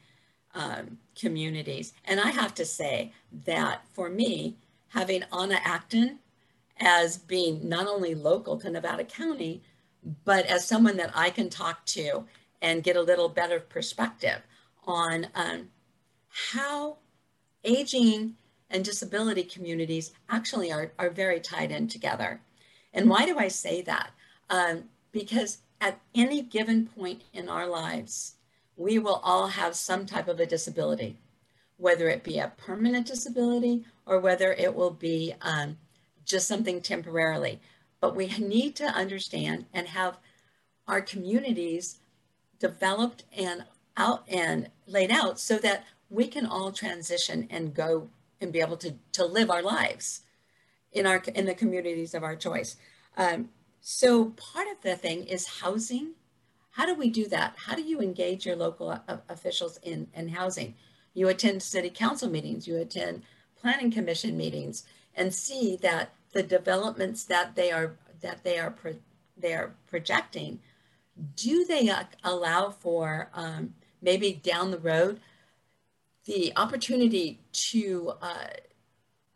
um, 0.54 0.98
communities. 1.18 1.94
And 2.04 2.20
I 2.20 2.28
have 2.28 2.54
to 2.54 2.64
say 2.64 3.12
that 3.46 3.82
for 3.92 4.08
me, 4.08 4.56
having 4.88 5.24
Ana 5.32 5.58
Acton 5.64 6.18
as 6.78 7.18
being 7.18 7.68
not 7.68 7.86
only 7.86 8.14
local 8.14 8.56
to 8.58 8.70
Nevada 8.70 9.04
County, 9.04 9.62
but 10.24 10.44
as 10.46 10.66
someone 10.66 10.96
that 10.98 11.12
I 11.14 11.30
can 11.30 11.48
talk 11.48 11.84
to 11.86 12.24
and 12.60 12.82
get 12.82 12.96
a 12.96 13.02
little 13.02 13.28
better 13.28 13.58
perspective 13.58 14.40
on 14.86 15.28
um, 15.34 15.68
how 16.34 16.98
aging 17.62 18.34
and 18.68 18.84
disability 18.84 19.44
communities 19.44 20.12
actually 20.28 20.72
are, 20.72 20.90
are 20.98 21.10
very 21.10 21.38
tied 21.38 21.70
in 21.70 21.86
together. 21.86 22.40
And 22.92 23.08
why 23.08 23.24
do 23.24 23.38
I 23.38 23.48
say 23.48 23.82
that? 23.82 24.10
Um, 24.50 24.84
because 25.12 25.58
at 25.80 26.00
any 26.12 26.42
given 26.42 26.86
point 26.86 27.22
in 27.32 27.48
our 27.48 27.68
lives, 27.68 28.34
we 28.76 28.98
will 28.98 29.20
all 29.22 29.46
have 29.46 29.76
some 29.76 30.06
type 30.06 30.26
of 30.26 30.40
a 30.40 30.46
disability, 30.46 31.16
whether 31.76 32.08
it 32.08 32.24
be 32.24 32.38
a 32.38 32.52
permanent 32.56 33.06
disability 33.06 33.84
or 34.04 34.18
whether 34.18 34.52
it 34.54 34.74
will 34.74 34.90
be 34.90 35.34
um, 35.40 35.78
just 36.24 36.48
something 36.48 36.80
temporarily. 36.80 37.60
But 38.00 38.16
we 38.16 38.26
need 38.38 38.74
to 38.76 38.86
understand 38.86 39.66
and 39.72 39.86
have 39.86 40.18
our 40.88 41.00
communities 41.00 41.98
developed 42.58 43.22
and 43.36 43.64
out 43.96 44.24
and 44.28 44.68
laid 44.86 45.12
out 45.12 45.38
so 45.38 45.58
that 45.58 45.84
we 46.14 46.26
can 46.28 46.46
all 46.46 46.70
transition 46.70 47.46
and 47.50 47.74
go 47.74 48.08
and 48.40 48.52
be 48.52 48.60
able 48.60 48.76
to, 48.76 48.94
to 49.12 49.24
live 49.24 49.50
our 49.50 49.62
lives 49.62 50.20
in 50.92 51.06
our 51.06 51.22
in 51.34 51.44
the 51.46 51.54
communities 51.54 52.14
of 52.14 52.22
our 52.22 52.36
choice. 52.36 52.76
Um, 53.16 53.48
so 53.80 54.26
part 54.30 54.68
of 54.68 54.80
the 54.82 54.96
thing 54.96 55.24
is 55.24 55.60
housing. 55.60 56.12
How 56.70 56.86
do 56.86 56.94
we 56.94 57.10
do 57.10 57.26
that? 57.28 57.54
How 57.56 57.74
do 57.74 57.82
you 57.82 58.00
engage 58.00 58.46
your 58.46 58.56
local 58.56 58.90
uh, 58.90 59.16
officials 59.28 59.78
in, 59.82 60.08
in 60.14 60.28
housing? 60.28 60.74
You 61.14 61.28
attend 61.28 61.62
city 61.62 61.90
council 61.90 62.28
meetings, 62.30 62.66
you 62.66 62.76
attend 62.76 63.22
planning 63.60 63.90
commission 63.90 64.36
meetings, 64.36 64.84
and 65.14 65.34
see 65.34 65.76
that 65.82 66.12
the 66.32 66.42
developments 66.42 67.24
that 67.24 67.54
they 67.54 67.70
are 67.70 67.96
that 68.20 68.44
they 68.44 68.58
are 68.58 68.70
pro, 68.70 68.94
they 69.36 69.52
are 69.52 69.74
projecting, 69.86 70.60
do 71.36 71.64
they 71.64 71.88
uh, 71.88 72.04
allow 72.22 72.70
for 72.70 73.30
um, 73.34 73.74
maybe 74.00 74.32
down 74.32 74.70
the 74.70 74.78
road 74.78 75.20
the 76.26 76.52
opportunity 76.56 77.40
to 77.52 78.12
uh, 78.22 78.46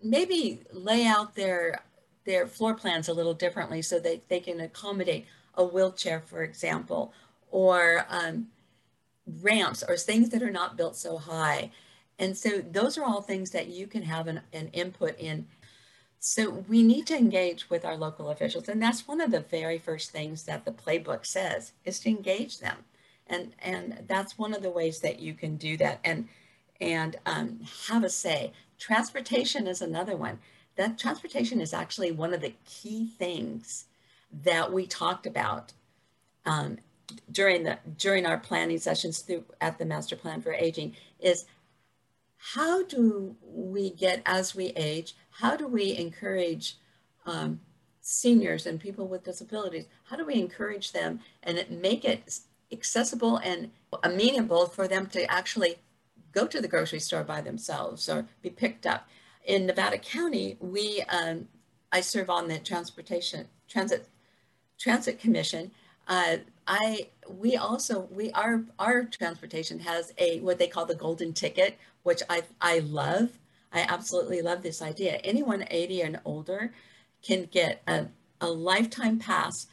maybe 0.02 0.60
lay 0.72 1.06
out 1.06 1.34
their 1.34 1.82
their 2.24 2.46
floor 2.46 2.74
plans 2.74 3.08
a 3.08 3.14
little 3.14 3.32
differently 3.32 3.80
so 3.80 3.98
that 3.98 4.28
they 4.28 4.38
can 4.38 4.60
accommodate 4.60 5.26
a 5.54 5.64
wheelchair, 5.64 6.20
for 6.20 6.42
example, 6.42 7.12
or 7.50 8.04
um, 8.10 8.48
ramps 9.40 9.82
or 9.88 9.96
things 9.96 10.28
that 10.28 10.42
are 10.42 10.50
not 10.50 10.76
built 10.76 10.94
so 10.94 11.16
high. 11.16 11.70
And 12.18 12.36
so 12.36 12.60
those 12.60 12.98
are 12.98 13.04
all 13.04 13.22
things 13.22 13.50
that 13.52 13.68
you 13.68 13.86
can 13.86 14.02
have 14.02 14.26
an, 14.26 14.42
an 14.52 14.68
input 14.68 15.18
in. 15.18 15.46
So 16.20 16.50
we 16.68 16.82
need 16.82 17.06
to 17.06 17.16
engage 17.16 17.70
with 17.70 17.84
our 17.84 17.96
local 17.96 18.28
officials. 18.28 18.68
And 18.68 18.82
that's 18.82 19.08
one 19.08 19.20
of 19.20 19.30
the 19.30 19.40
very 19.40 19.78
first 19.78 20.10
things 20.10 20.42
that 20.44 20.64
the 20.64 20.72
playbook 20.72 21.24
says 21.24 21.72
is 21.84 22.00
to 22.00 22.10
engage 22.10 22.58
them. 22.58 22.78
And, 23.26 23.52
and 23.60 24.04
that's 24.06 24.36
one 24.36 24.52
of 24.52 24.62
the 24.62 24.70
ways 24.70 25.00
that 25.00 25.20
you 25.20 25.34
can 25.34 25.56
do 25.56 25.76
that. 25.76 26.00
And 26.04 26.28
and 26.80 27.16
um, 27.26 27.60
have 27.88 28.04
a 28.04 28.10
say. 28.10 28.52
Transportation 28.78 29.66
is 29.66 29.82
another 29.82 30.16
one. 30.16 30.38
That 30.76 30.98
transportation 30.98 31.60
is 31.60 31.74
actually 31.74 32.12
one 32.12 32.32
of 32.32 32.40
the 32.40 32.54
key 32.64 33.06
things 33.06 33.86
that 34.44 34.72
we 34.72 34.86
talked 34.86 35.26
about 35.26 35.72
um, 36.46 36.78
during 37.30 37.64
the 37.64 37.78
during 37.96 38.26
our 38.26 38.38
planning 38.38 38.78
sessions 38.78 39.20
through 39.20 39.44
at 39.60 39.78
the 39.78 39.84
master 39.84 40.16
plan 40.16 40.40
for 40.42 40.52
aging 40.52 40.94
is 41.20 41.46
how 42.36 42.82
do 42.84 43.34
we 43.42 43.90
get 43.90 44.22
as 44.26 44.54
we 44.54 44.66
age 44.76 45.14
how 45.30 45.56
do 45.56 45.66
we 45.66 45.96
encourage 45.96 46.76
um, 47.26 47.60
seniors 48.00 48.66
and 48.66 48.78
people 48.78 49.06
with 49.06 49.24
disabilities 49.24 49.86
how 50.04 50.16
do 50.16 50.24
we 50.24 50.34
encourage 50.34 50.92
them 50.92 51.20
and 51.42 51.64
make 51.70 52.04
it 52.04 52.40
accessible 52.70 53.38
and 53.38 53.70
amenable 54.02 54.66
for 54.66 54.86
them 54.86 55.06
to 55.06 55.30
actually 55.30 55.76
go 56.38 56.46
to 56.46 56.60
the 56.60 56.68
grocery 56.68 57.00
store 57.00 57.24
by 57.24 57.40
themselves 57.40 58.08
or 58.08 58.26
be 58.42 58.50
picked 58.50 58.86
up. 58.86 59.08
In 59.44 59.66
Nevada 59.66 59.98
County, 59.98 60.56
we 60.60 61.02
um, 61.08 61.48
I 61.90 62.00
serve 62.00 62.30
on 62.30 62.48
the 62.48 62.58
transportation 62.58 63.48
transit 63.68 64.06
transit 64.78 65.18
commission. 65.18 65.70
Uh, 66.06 66.36
I 66.66 67.08
we 67.28 67.56
also 67.56 68.08
we 68.12 68.30
our 68.32 68.64
our 68.78 69.04
transportation 69.04 69.80
has 69.80 70.12
a 70.18 70.40
what 70.40 70.58
they 70.58 70.68
call 70.68 70.86
the 70.86 70.94
golden 70.94 71.32
ticket, 71.32 71.76
which 72.02 72.22
I 72.28 72.42
I 72.60 72.80
love. 72.80 73.30
I 73.72 73.80
absolutely 73.80 74.40
love 74.40 74.62
this 74.62 74.80
idea. 74.80 75.14
Anyone 75.24 75.64
80 75.70 76.00
and 76.02 76.20
older 76.24 76.72
can 77.22 77.48
get 77.50 77.82
a, 77.86 78.06
a 78.40 78.48
lifetime 78.48 79.18
pass 79.18 79.66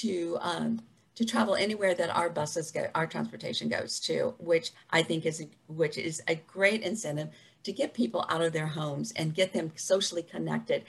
to 0.00 0.38
um, 0.40 0.80
to 1.14 1.24
travel 1.24 1.54
anywhere 1.54 1.94
that 1.94 2.10
our 2.10 2.28
buses 2.28 2.70
go, 2.70 2.88
our 2.94 3.06
transportation 3.06 3.68
goes 3.68 4.00
to, 4.00 4.34
which 4.38 4.72
I 4.90 5.02
think 5.02 5.26
is 5.26 5.46
which 5.68 5.96
is 5.98 6.22
a 6.28 6.34
great 6.34 6.82
incentive 6.82 7.28
to 7.62 7.72
get 7.72 7.94
people 7.94 8.26
out 8.28 8.42
of 8.42 8.52
their 8.52 8.66
homes 8.66 9.12
and 9.12 9.34
get 9.34 9.52
them 9.52 9.72
socially 9.76 10.22
connected, 10.22 10.84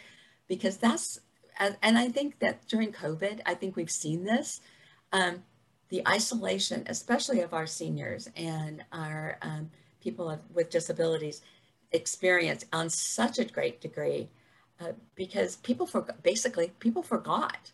because 0.48 0.78
that's 0.78 1.20
and 1.58 1.98
I 1.98 2.10
think 2.10 2.40
that 2.40 2.68
during 2.68 2.92
COVID, 2.92 3.40
I 3.46 3.54
think 3.54 3.76
we've 3.76 3.90
seen 3.90 4.26
this, 4.26 4.60
um, 5.14 5.44
the 5.88 6.06
isolation, 6.08 6.84
especially 6.88 7.40
of 7.42 7.54
our 7.54 7.66
seniors 7.66 8.30
and 8.36 8.84
our 8.92 9.38
um, 9.42 9.70
people 10.02 10.30
of, 10.30 10.40
with 10.54 10.70
disabilities, 10.70 11.42
experience 11.92 12.66
on 12.74 12.90
such 12.90 13.40
a 13.40 13.46
great 13.46 13.80
degree, 13.80 14.28
uh, 14.82 14.92
because 15.16 15.56
people 15.58 15.86
forgot 15.86 16.22
basically 16.24 16.74
people 16.80 17.04
forgot 17.04 17.72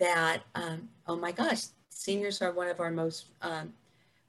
that, 0.00 0.42
um, 0.56 0.88
oh 1.08 1.16
my 1.16 1.32
gosh, 1.32 1.64
seniors 1.88 2.42
are 2.42 2.52
one 2.52 2.68
of 2.68 2.80
our 2.80 2.90
most 2.90 3.26
um, 3.42 3.72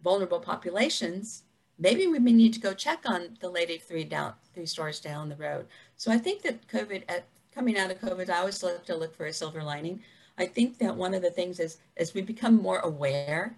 vulnerable 0.02 0.40
populations. 0.40 1.44
Maybe 1.78 2.08
we 2.08 2.20
may 2.20 2.32
need 2.32 2.54
to 2.54 2.60
go 2.60 2.74
check 2.74 3.04
on 3.06 3.38
the 3.42 3.50
lady 3.50 3.78
three 3.78 4.06
down, 4.06 4.34
three 4.54 4.66
stores 4.66 5.00
down 5.00 5.30
the 5.30 5.36
road. 5.36 5.68
So 5.98 6.12
I 6.12 6.18
think 6.18 6.42
that 6.44 6.68
COVID, 6.68 7.04
at, 7.10 7.26
coming 7.54 7.78
out 7.78 7.92
of 7.92 8.00
COVID, 8.00 8.30
I 8.30 8.40
always 8.40 8.64
love 8.64 8.86
to 8.86 8.96
look 8.96 9.16
for 9.16 9.26
a 9.26 9.34
silver 9.34 9.62
lining. 9.62 10.02
I 10.38 10.46
think 10.46 10.78
that 10.80 10.96
one 10.96 11.14
of 11.14 11.22
the 11.22 11.32
things 11.32 11.60
is 11.60 11.78
as 11.98 12.14
we 12.14 12.22
become 12.22 12.56
more 12.56 12.80
aware 12.80 13.56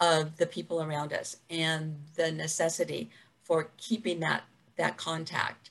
of 0.00 0.36
the 0.38 0.46
people 0.46 0.82
around 0.82 1.12
us 1.12 1.36
and 1.50 1.96
the 2.16 2.32
necessity 2.32 3.10
for 3.42 3.68
keeping 3.76 4.20
that 4.20 4.42
that 4.76 4.96
contact 4.96 5.70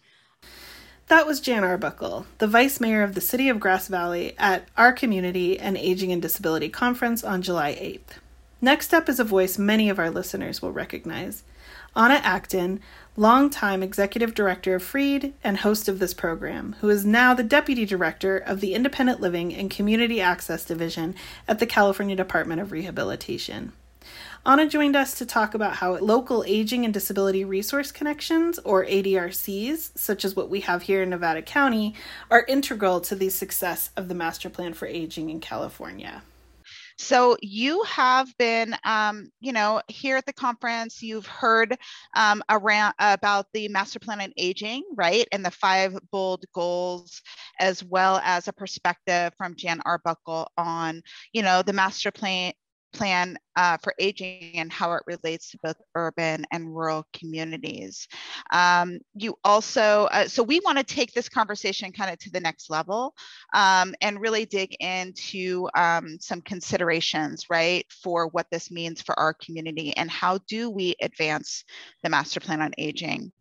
that 1.13 1.27
was 1.27 1.39
Jan 1.39 1.63
Arbuckle, 1.63 2.25
the 2.39 2.47
Vice 2.47 2.79
Mayor 2.79 3.03
of 3.03 3.13
the 3.13 3.21
City 3.21 3.47
of 3.47 3.59
Grass 3.59 3.87
Valley 3.87 4.33
at 4.39 4.67
our 4.75 4.91
Community 4.91 5.59
and 5.59 5.77
Aging 5.77 6.11
and 6.11 6.19
Disability 6.19 6.69
Conference 6.69 7.23
on 7.23 7.43
July 7.43 7.75
8th. 7.75 8.17
Next 8.61 8.95
up 8.95 9.07
is 9.07 9.19
a 9.19 9.23
voice 9.23 9.59
many 9.59 9.91
of 9.91 9.99
our 9.99 10.09
listeners 10.09 10.59
will 10.59 10.71
recognize. 10.71 11.43
Ana 11.95 12.15
Acton, 12.15 12.79
longtime 13.15 13.83
executive 13.83 14.33
director 14.33 14.73
of 14.73 14.81
Freed 14.81 15.35
and 15.43 15.57
host 15.57 15.87
of 15.87 15.99
this 15.99 16.15
program, 16.15 16.77
who 16.81 16.89
is 16.89 17.05
now 17.05 17.35
the 17.35 17.43
deputy 17.43 17.85
director 17.85 18.35
of 18.35 18.59
the 18.59 18.73
Independent 18.73 19.21
Living 19.21 19.53
and 19.53 19.69
Community 19.69 20.19
Access 20.19 20.65
Division 20.65 21.13
at 21.47 21.59
the 21.59 21.67
California 21.67 22.15
Department 22.15 22.59
of 22.59 22.71
Rehabilitation. 22.71 23.71
Ana 24.45 24.67
joined 24.67 24.97
us 24.97 25.17
to 25.19 25.25
talk 25.25 25.53
about 25.53 25.77
how 25.77 25.95
local 25.95 26.43
aging 26.45 26.83
and 26.83 26.93
disability 26.93 27.45
resource 27.45 27.93
connections, 27.93 28.59
or 28.65 28.85
ADRCs, 28.85 29.97
such 29.97 30.25
as 30.25 30.35
what 30.35 30.49
we 30.49 30.59
have 30.59 30.81
here 30.81 31.01
in 31.01 31.11
Nevada 31.11 31.41
County, 31.41 31.95
are 32.29 32.43
integral 32.49 32.99
to 33.01 33.15
the 33.15 33.29
success 33.29 33.91
of 33.95 34.09
the 34.09 34.15
Master 34.15 34.49
Plan 34.49 34.73
for 34.73 34.85
Aging 34.85 35.29
in 35.29 35.39
California. 35.39 36.23
So 36.97 37.37
you 37.41 37.83
have 37.83 38.37
been, 38.37 38.75
um, 38.83 39.29
you 39.39 39.53
know, 39.53 39.81
here 39.87 40.17
at 40.17 40.25
the 40.25 40.33
conference, 40.33 41.01
you've 41.01 41.25
heard 41.25 41.77
um, 42.15 42.43
around 42.49 42.93
about 42.99 43.47
the 43.53 43.67
master 43.69 43.99
plan 43.99 44.21
on 44.21 44.33
aging, 44.37 44.83
right? 44.95 45.25
And 45.31 45.43
the 45.43 45.51
five 45.51 45.97
bold 46.11 46.43
goals, 46.53 47.21
as 47.59 47.83
well 47.83 48.21
as 48.23 48.47
a 48.47 48.53
perspective 48.53 49.33
from 49.37 49.55
Jan 49.55 49.81
Arbuckle 49.85 50.49
on, 50.57 51.01
you 51.31 51.41
know, 51.41 51.61
the 51.61 51.73
master 51.73 52.11
plan 52.11 52.53
plan 52.93 53.37
uh, 53.55 53.77
for 53.77 53.93
aging 53.99 54.53
and 54.55 54.71
how 54.71 54.93
it 54.93 55.03
relates 55.05 55.51
to 55.51 55.57
both 55.63 55.75
urban 55.95 56.45
and 56.51 56.75
rural 56.75 57.05
communities. 57.13 58.07
Um, 58.51 58.99
you 59.15 59.35
also, 59.43 60.05
uh, 60.11 60.27
so 60.27 60.43
we 60.43 60.59
want 60.61 60.77
to 60.77 60.83
take 60.83 61.13
this 61.13 61.29
conversation 61.29 61.91
kind 61.91 62.11
of 62.11 62.19
to 62.19 62.31
the 62.31 62.39
next 62.39 62.69
level 62.69 63.13
um, 63.53 63.93
and 64.01 64.21
really 64.21 64.45
dig 64.45 64.75
into 64.79 65.67
um, 65.75 66.17
some 66.19 66.41
considerations, 66.41 67.45
right, 67.49 67.85
for 68.01 68.27
what 68.27 68.47
this 68.51 68.71
means 68.71 69.01
for 69.01 69.19
our 69.19 69.33
community 69.33 69.95
and 69.97 70.09
how 70.09 70.39
do 70.47 70.69
we 70.69 70.95
advance 71.01 71.63
the 72.03 72.09
master 72.09 72.39
plan 72.39 72.61
on 72.61 72.71
aging. 72.77 73.31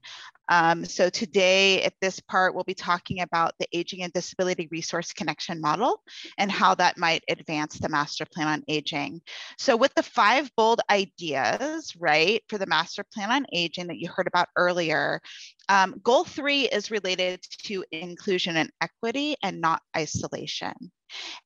Um, 0.49 0.85
so 0.85 1.09
today 1.09 1.83
at 1.83 1.95
this 2.01 2.21
part, 2.21 2.55
we'll 2.55 2.65
be 2.65 2.75
talking 2.75 3.21
about 3.21 3.55
the 3.59 3.67
Aging 3.73 4.03
and 4.03 4.13
Disability 4.13 4.69
Resource 4.71 5.13
Connection 5.13 5.61
Model 5.61 6.03
and 6.39 6.51
how 6.51 6.75
that 6.75 6.99
might 6.99 7.23
advance 7.29 7.79
the 7.79 7.89
Master 7.89 8.25
Plan 8.27 8.49
on 8.49 8.63
Aging. 8.69 9.21
So 9.59 9.77
with 9.77 9.95
the 9.95 10.03
five 10.03 10.51
bold 10.57 10.81
ideas, 10.91 11.95
right, 11.99 12.43
for 12.49 12.59
the 12.59 12.67
Master 12.67 13.05
Plan 13.13 13.31
on 13.31 13.47
Aging 13.53 13.87
that 13.89 13.99
you 13.99 14.09
heard 14.09 14.27
about 14.27 14.49
earlier, 14.57 15.21
um, 15.73 15.99
goal 16.03 16.25
three 16.25 16.69
is 16.69 16.91
related 16.91 17.41
to 17.65 17.83
inclusion 17.93 18.59
and 18.59 18.71
equity 18.83 19.37
and 19.43 19.59
not 19.59 19.81
isolation. 19.97 20.75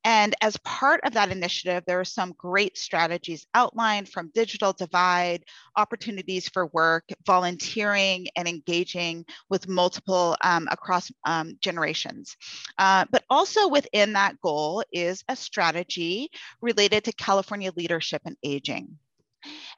And 0.02 0.34
as 0.40 0.56
part 0.58 1.00
of 1.04 1.12
that 1.12 1.30
initiative, 1.30 1.84
there 1.86 2.00
are 2.00 2.04
some 2.04 2.34
great 2.36 2.76
strategies 2.76 3.46
outlined 3.54 4.08
from 4.08 4.32
digital 4.34 4.72
divide, 4.72 5.44
opportunities 5.76 6.48
for 6.48 6.66
work, 6.66 7.04
volunteering, 7.24 8.26
and 8.36 8.48
engaging 8.48 9.24
with 9.48 9.68
multiple 9.68 10.36
um, 10.42 10.66
across 10.72 11.08
um, 11.24 11.56
generations. 11.60 12.36
Uh, 12.78 13.04
but 13.12 13.22
also 13.30 13.68
within 13.68 14.14
that 14.14 14.40
goal 14.40 14.82
is 14.90 15.22
a 15.28 15.36
strategy 15.36 16.30
related 16.60 17.04
to 17.04 17.12
California 17.12 17.70
leadership 17.76 18.22
and 18.24 18.36
aging. 18.42 18.98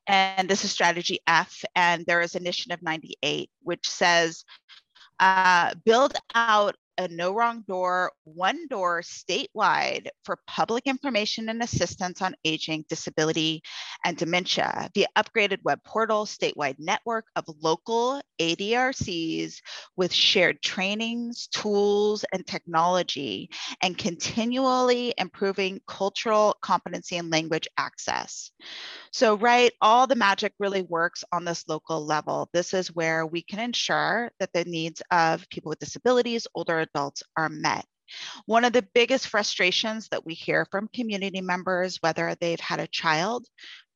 And 0.07 0.49
this 0.49 0.65
is 0.65 0.71
strategy 0.71 1.21
F, 1.27 1.65
and 1.75 2.05
there 2.07 2.21
is 2.21 2.35
initiative 2.35 2.83
98, 2.83 3.51
which 3.63 3.89
says 3.89 4.45
uh, 5.21 5.75
build 5.85 6.15
out 6.35 6.77
a 6.99 7.09
no 7.09 7.33
wrong 7.33 7.65
door, 7.67 8.13
one 8.25 8.67
door 8.69 9.03
statewide 9.03 10.09
for 10.25 10.39
public 10.47 10.87
information 10.87 11.49
and 11.49 11.63
assistance 11.63 12.21
on 12.21 12.35
aging, 12.45 12.85
disability, 12.89 13.63
and 14.05 14.17
dementia. 14.17 14.91
The 14.95 15.07
upgraded 15.17 15.63
web 15.63 15.79
portal, 15.85 16.27
statewide 16.27 16.77
network 16.79 17.27
of 17.37 17.45
local 17.63 18.21
ADRCs 18.41 19.61
with 19.97 20.13
shared 20.13 20.61
trainings, 20.61 21.47
tools, 21.49 22.25
and 22.33 22.47
technology, 22.47 23.51
and 23.81 23.97
continually 23.97 25.15
improving 25.17 25.81
cultural 25.87 26.57
competency 26.61 27.17
and 27.17 27.31
language 27.31 27.69
access. 27.79 28.51
So, 29.13 29.37
right, 29.37 29.73
all 29.81 30.07
the 30.07 30.17
magic 30.17 30.53
really 30.59 30.83
works 30.83 31.25
on 31.33 31.45
this 31.45 31.65
local 31.69 32.05
level. 32.05 32.49
This 32.53 32.75
is 32.75 32.95
where 32.95 33.27
we 33.27 33.43
can 33.43 33.61
ensure 33.61 34.31
that 34.41 34.53
the 34.53 34.65
needs 34.65 35.03
of 35.11 35.49
people 35.49 35.71
with 35.71 35.79
disabilities, 35.79 36.47
older 36.55 36.88
adults 36.95 37.23
are 37.37 37.49
met. 37.49 37.85
One 38.47 38.65
of 38.65 38.73
the 38.73 38.87
biggest 38.95 39.29
frustrations 39.29 40.09
that 40.09 40.25
we 40.25 40.35
hear 40.35 40.67
from 40.71 40.89
community 40.89 41.41
members, 41.41 41.99
whether 42.01 42.35
they've 42.35 42.61
had 42.61 42.81
a 42.81 42.87
child 42.87 43.47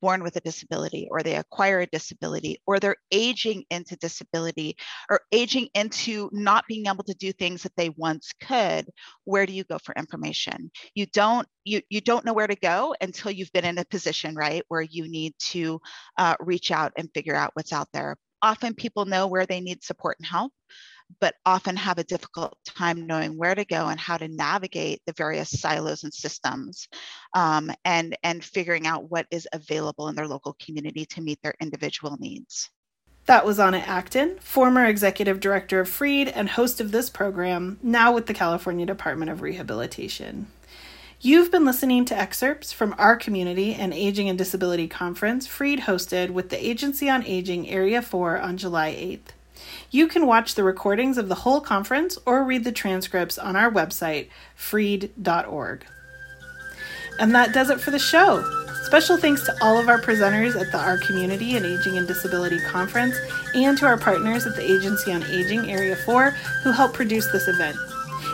born 0.02 0.22
with 0.24 0.34
a 0.36 0.40
disability 0.40 1.06
or 1.10 1.22
they 1.22 1.36
acquire 1.36 1.80
a 1.80 1.86
disability 1.86 2.60
or 2.66 2.80
they're 2.80 2.96
aging 3.12 3.64
into 3.70 3.96
disability 3.96 4.76
or 5.08 5.20
aging 5.30 5.68
into 5.74 6.28
not 6.32 6.66
being 6.66 6.86
able 6.88 7.04
to 7.04 7.14
do 7.14 7.32
things 7.32 7.62
that 7.62 7.72
they 7.76 7.88
once 7.90 8.32
could 8.42 8.90
where 9.24 9.46
do 9.46 9.52
you 9.52 9.62
go 9.62 9.78
for 9.78 9.94
information 9.94 10.70
you 10.96 11.06
don't 11.06 11.46
you, 11.64 11.80
you 11.88 12.00
don't 12.00 12.24
know 12.24 12.32
where 12.32 12.48
to 12.48 12.56
go 12.56 12.92
until 13.00 13.30
you've 13.30 13.52
been 13.52 13.64
in 13.64 13.78
a 13.78 13.84
position 13.84 14.34
right 14.34 14.64
where 14.66 14.82
you 14.82 15.08
need 15.08 15.32
to 15.38 15.80
uh, 16.18 16.34
reach 16.40 16.72
out 16.72 16.92
and 16.98 17.08
figure 17.14 17.36
out 17.36 17.52
what's 17.54 17.72
out 17.72 17.86
there 17.92 18.16
often 18.42 18.74
people 18.74 19.04
know 19.04 19.28
where 19.28 19.46
they 19.46 19.60
need 19.60 19.84
support 19.84 20.16
and 20.18 20.26
help 20.26 20.52
but 21.20 21.34
often 21.46 21.76
have 21.76 21.98
a 21.98 22.04
difficult 22.04 22.56
time 22.64 23.06
knowing 23.06 23.36
where 23.36 23.54
to 23.54 23.64
go 23.64 23.88
and 23.88 23.98
how 23.98 24.16
to 24.16 24.28
navigate 24.28 25.00
the 25.06 25.12
various 25.12 25.60
silos 25.60 26.04
and 26.04 26.12
systems 26.12 26.88
um, 27.34 27.70
and, 27.84 28.16
and 28.22 28.44
figuring 28.44 28.86
out 28.86 29.10
what 29.10 29.26
is 29.30 29.48
available 29.52 30.08
in 30.08 30.14
their 30.14 30.28
local 30.28 30.56
community 30.60 31.04
to 31.06 31.20
meet 31.20 31.38
their 31.42 31.54
individual 31.60 32.16
needs. 32.18 32.70
That 33.26 33.46
was 33.46 33.60
Ana 33.60 33.78
Acton, 33.78 34.38
former 34.40 34.84
executive 34.84 35.38
director 35.38 35.78
of 35.78 35.88
Freed 35.88 36.28
and 36.28 36.50
host 36.50 36.80
of 36.80 36.90
this 36.90 37.08
program, 37.08 37.78
now 37.80 38.12
with 38.12 38.26
the 38.26 38.34
California 38.34 38.84
Department 38.84 39.30
of 39.30 39.42
Rehabilitation. 39.42 40.48
You've 41.20 41.52
been 41.52 41.64
listening 41.64 42.04
to 42.06 42.18
excerpts 42.18 42.72
from 42.72 42.96
our 42.98 43.14
community 43.14 43.74
and 43.74 43.94
Aging 43.94 44.28
and 44.28 44.36
Disability 44.36 44.88
Conference 44.88 45.46
Freed 45.46 45.82
hosted 45.82 46.30
with 46.30 46.48
the 46.48 46.66
Agency 46.66 47.08
on 47.08 47.24
Aging 47.24 47.68
Area 47.68 48.02
4 48.02 48.40
on 48.40 48.56
July 48.56 48.90
8th. 48.90 49.30
You 49.92 50.08
can 50.08 50.26
watch 50.26 50.54
the 50.54 50.64
recordings 50.64 51.18
of 51.18 51.28
the 51.28 51.34
whole 51.34 51.60
conference 51.60 52.16
or 52.24 52.42
read 52.42 52.64
the 52.64 52.72
transcripts 52.72 53.36
on 53.36 53.56
our 53.56 53.70
website, 53.70 54.28
freed.org. 54.54 55.84
And 57.18 57.34
that 57.34 57.52
does 57.52 57.68
it 57.68 57.78
for 57.78 57.90
the 57.90 57.98
show. 57.98 58.42
Special 58.84 59.18
thanks 59.18 59.44
to 59.44 59.54
all 59.60 59.78
of 59.78 59.90
our 59.90 60.00
presenters 60.00 60.58
at 60.58 60.72
the 60.72 60.78
Our 60.78 60.96
Community 60.96 61.56
and 61.58 61.66
Aging 61.66 61.98
and 61.98 62.08
Disability 62.08 62.58
Conference 62.60 63.14
and 63.54 63.76
to 63.78 63.86
our 63.86 63.98
partners 63.98 64.46
at 64.46 64.56
the 64.56 64.62
Agency 64.62 65.12
on 65.12 65.22
Aging 65.24 65.70
Area 65.70 65.94
4 65.94 66.30
who 66.64 66.72
helped 66.72 66.94
produce 66.94 67.30
this 67.30 67.46
event. 67.46 67.76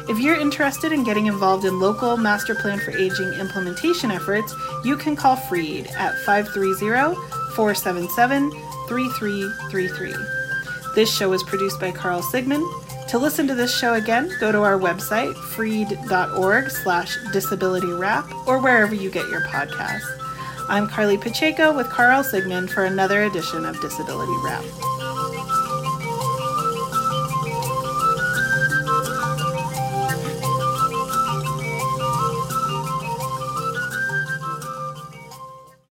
If 0.08 0.20
you're 0.20 0.40
interested 0.40 0.92
in 0.92 1.02
getting 1.02 1.26
involved 1.26 1.64
in 1.64 1.80
local 1.80 2.16
Master 2.16 2.54
Plan 2.54 2.78
for 2.78 2.92
Aging 2.92 3.32
implementation 3.32 4.12
efforts, 4.12 4.54
you 4.84 4.96
can 4.96 5.16
call 5.16 5.34
FREED 5.34 5.88
at 5.88 6.16
530 6.24 7.16
477 7.56 8.50
3333. 8.88 10.37
This 10.94 11.14
show 11.14 11.32
is 11.32 11.42
produced 11.42 11.80
by 11.80 11.92
Carl 11.92 12.22
Sigman. 12.22 12.64
To 13.08 13.18
listen 13.18 13.46
to 13.46 13.54
this 13.54 13.74
show 13.74 13.94
again, 13.94 14.30
go 14.40 14.52
to 14.52 14.62
our 14.62 14.78
website, 14.78 15.34
freed.org 15.34 16.70
slash 16.70 17.16
disabilitywrap, 17.32 18.46
or 18.46 18.60
wherever 18.60 18.94
you 18.94 19.10
get 19.10 19.28
your 19.28 19.40
podcasts. 19.42 20.18
I'm 20.68 20.86
Carly 20.88 21.16
Pacheco 21.16 21.74
with 21.74 21.88
Carl 21.88 22.22
Sigman 22.22 22.68
for 22.68 22.84
another 22.84 23.22
edition 23.22 23.64
of 23.64 23.80
Disability 23.80 24.34
Wrap. 24.44 24.64